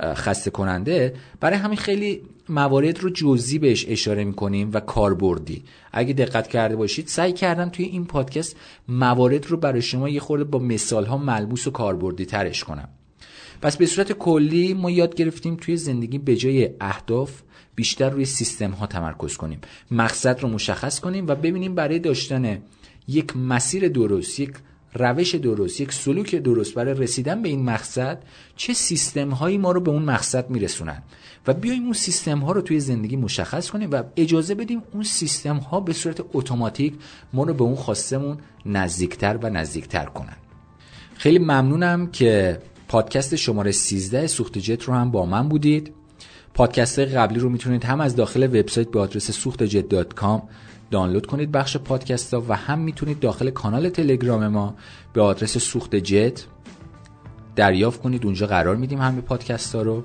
خسته 0.00 0.50
کننده 0.50 1.14
برای 1.40 1.58
همین 1.58 1.76
خیلی 1.76 2.22
موارد 2.48 2.98
رو 2.98 3.10
جزئی 3.10 3.58
بهش 3.58 3.86
اشاره 3.88 4.24
می‌کنیم 4.24 4.70
و 4.72 4.80
کاربردی. 4.80 5.64
اگه 5.92 6.12
دقت 6.12 6.48
کرده 6.48 6.76
باشید 6.76 7.08
سعی 7.08 7.32
کردم 7.32 7.68
توی 7.68 7.84
این 7.84 8.04
پادکست 8.04 8.56
موارد 8.88 9.46
رو 9.46 9.56
برای 9.56 9.82
شما 9.82 10.08
یه 10.08 10.20
خورده 10.20 10.44
با 10.44 10.58
مثال 10.58 11.04
ها 11.04 11.18
ملموس 11.18 11.66
و 11.66 11.70
کاربردی 11.70 12.26
ترش 12.26 12.64
کنم. 12.64 12.88
پس 13.62 13.76
به 13.76 13.86
صورت 13.86 14.12
کلی 14.12 14.74
ما 14.74 14.90
یاد 14.90 15.14
گرفتیم 15.14 15.56
توی 15.56 15.76
زندگی 15.76 16.18
به 16.18 16.36
جای 16.36 16.70
اهداف 16.80 17.42
بیشتر 17.74 18.10
روی 18.10 18.24
سیستم 18.24 18.70
ها 18.70 18.86
تمرکز 18.86 19.36
کنیم. 19.36 19.60
مقصد 19.90 20.40
رو 20.40 20.48
مشخص 20.48 21.00
کنیم 21.00 21.26
و 21.26 21.34
ببینیم 21.34 21.74
برای 21.74 21.98
داشتن 21.98 22.58
یک 23.08 23.36
مسیر 23.36 23.88
درست 23.88 24.40
یک 24.40 24.52
روش 24.94 25.34
درست 25.34 25.80
یک 25.80 25.92
سلوک 25.92 26.34
درست 26.34 26.74
برای 26.74 26.94
رسیدن 26.94 27.42
به 27.42 27.48
این 27.48 27.64
مقصد 27.64 28.22
چه 28.56 28.72
سیستم 28.72 29.30
هایی 29.30 29.58
ما 29.58 29.72
رو 29.72 29.80
به 29.80 29.90
اون 29.90 30.02
مقصد 30.02 30.50
میرسونن؟ 30.50 31.02
و 31.46 31.54
بیایم 31.54 31.84
اون 31.84 31.92
سیستم 31.92 32.38
ها 32.38 32.52
رو 32.52 32.60
توی 32.60 32.80
زندگی 32.80 33.16
مشخص 33.16 33.70
کنیم 33.70 33.90
و 33.92 34.02
اجازه 34.16 34.54
بدیم 34.54 34.82
اون 34.92 35.02
سیستم 35.02 35.56
ها 35.56 35.80
به 35.80 35.92
صورت 35.92 36.24
اتوماتیک 36.32 36.94
ما 37.32 37.44
رو 37.44 37.54
به 37.54 37.64
اون 37.64 37.74
خواستمون 37.74 38.36
نزدیکتر 38.66 39.38
و 39.42 39.50
نزدیکتر 39.50 40.04
کنن. 40.04 40.36
خیلی 41.14 41.38
ممنونم 41.38 42.10
که 42.10 42.58
پادکست 42.88 43.36
شماره 43.36 43.72
13 43.72 44.26
سوخت 44.26 44.58
جت 44.58 44.82
رو 44.82 44.94
هم 44.94 45.10
با 45.10 45.26
من 45.26 45.48
بودید. 45.48 45.92
پادکست 46.54 46.98
قبلی 46.98 47.38
رو 47.38 47.48
می‌تونید 47.48 47.84
هم 47.84 48.00
از 48.00 48.16
داخل 48.16 48.42
وبسایت 48.42 48.88
به 48.88 49.00
آدرس 49.00 49.30
سوختجت.com 49.30 50.40
دانلود 50.94 51.26
کنید 51.26 51.52
بخش 51.52 51.76
پادکست 51.76 52.34
ها 52.34 52.44
و 52.48 52.56
هم 52.56 52.78
می‌تونید 52.78 53.20
داخل 53.20 53.50
کانال 53.50 53.88
تلگرام 53.88 54.48
ما 54.48 54.74
به 55.12 55.22
آدرس 55.22 55.58
سوخت 55.58 55.96
جت 55.96 56.44
دریافت 57.56 58.02
کنید. 58.02 58.24
اونجا 58.24 58.46
قرار 58.46 58.76
میدیم 58.76 59.00
همه 59.00 59.20
پادکست 59.20 59.74
ها 59.74 59.82
رو. 59.82 60.04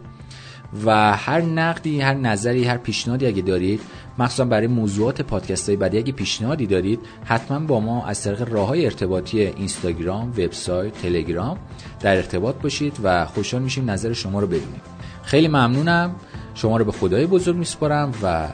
و 0.85 1.15
هر 1.17 1.41
نقدی 1.41 2.01
هر 2.01 2.13
نظری 2.13 2.63
هر 2.63 2.77
پیشنهادی 2.77 3.25
اگه 3.25 3.41
دارید 3.41 3.81
مخصوصا 4.17 4.45
برای 4.45 4.67
موضوعات 4.67 5.21
پادکست 5.21 5.69
های 5.69 5.75
بعدی 5.75 5.97
اگه 5.97 6.11
پیشنهادی 6.11 6.67
دارید 6.67 6.99
حتما 7.25 7.59
با 7.59 7.79
ما 7.79 8.05
از 8.05 8.23
طریق 8.23 8.53
راه 8.53 8.67
های 8.67 8.85
ارتباطی 8.85 9.41
اینستاگرام 9.41 10.29
وبسایت 10.29 10.93
تلگرام 11.01 11.57
در 11.99 12.15
ارتباط 12.15 12.55
باشید 12.55 12.97
و 13.03 13.25
خوشحال 13.25 13.61
میشیم 13.61 13.89
نظر 13.89 14.13
شما 14.13 14.39
رو 14.39 14.47
ببینیم. 14.47 14.81
خیلی 15.23 15.47
ممنونم. 15.47 16.15
شما 16.53 16.77
رو 16.77 16.85
به 16.85 16.91
خدای 16.91 17.25
بزرگ 17.25 17.55
میسپارم 17.55 18.11
و 18.23 18.47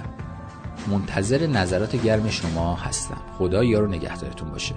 منتظر 0.88 1.48
نظرات 1.48 1.96
گرم 1.96 2.30
شما 2.30 2.76
هستم. 2.76 3.22
خدا 3.38 3.64
یارو 3.64 3.88
نگهدارتون 3.88 4.50
باشه. 4.50 4.76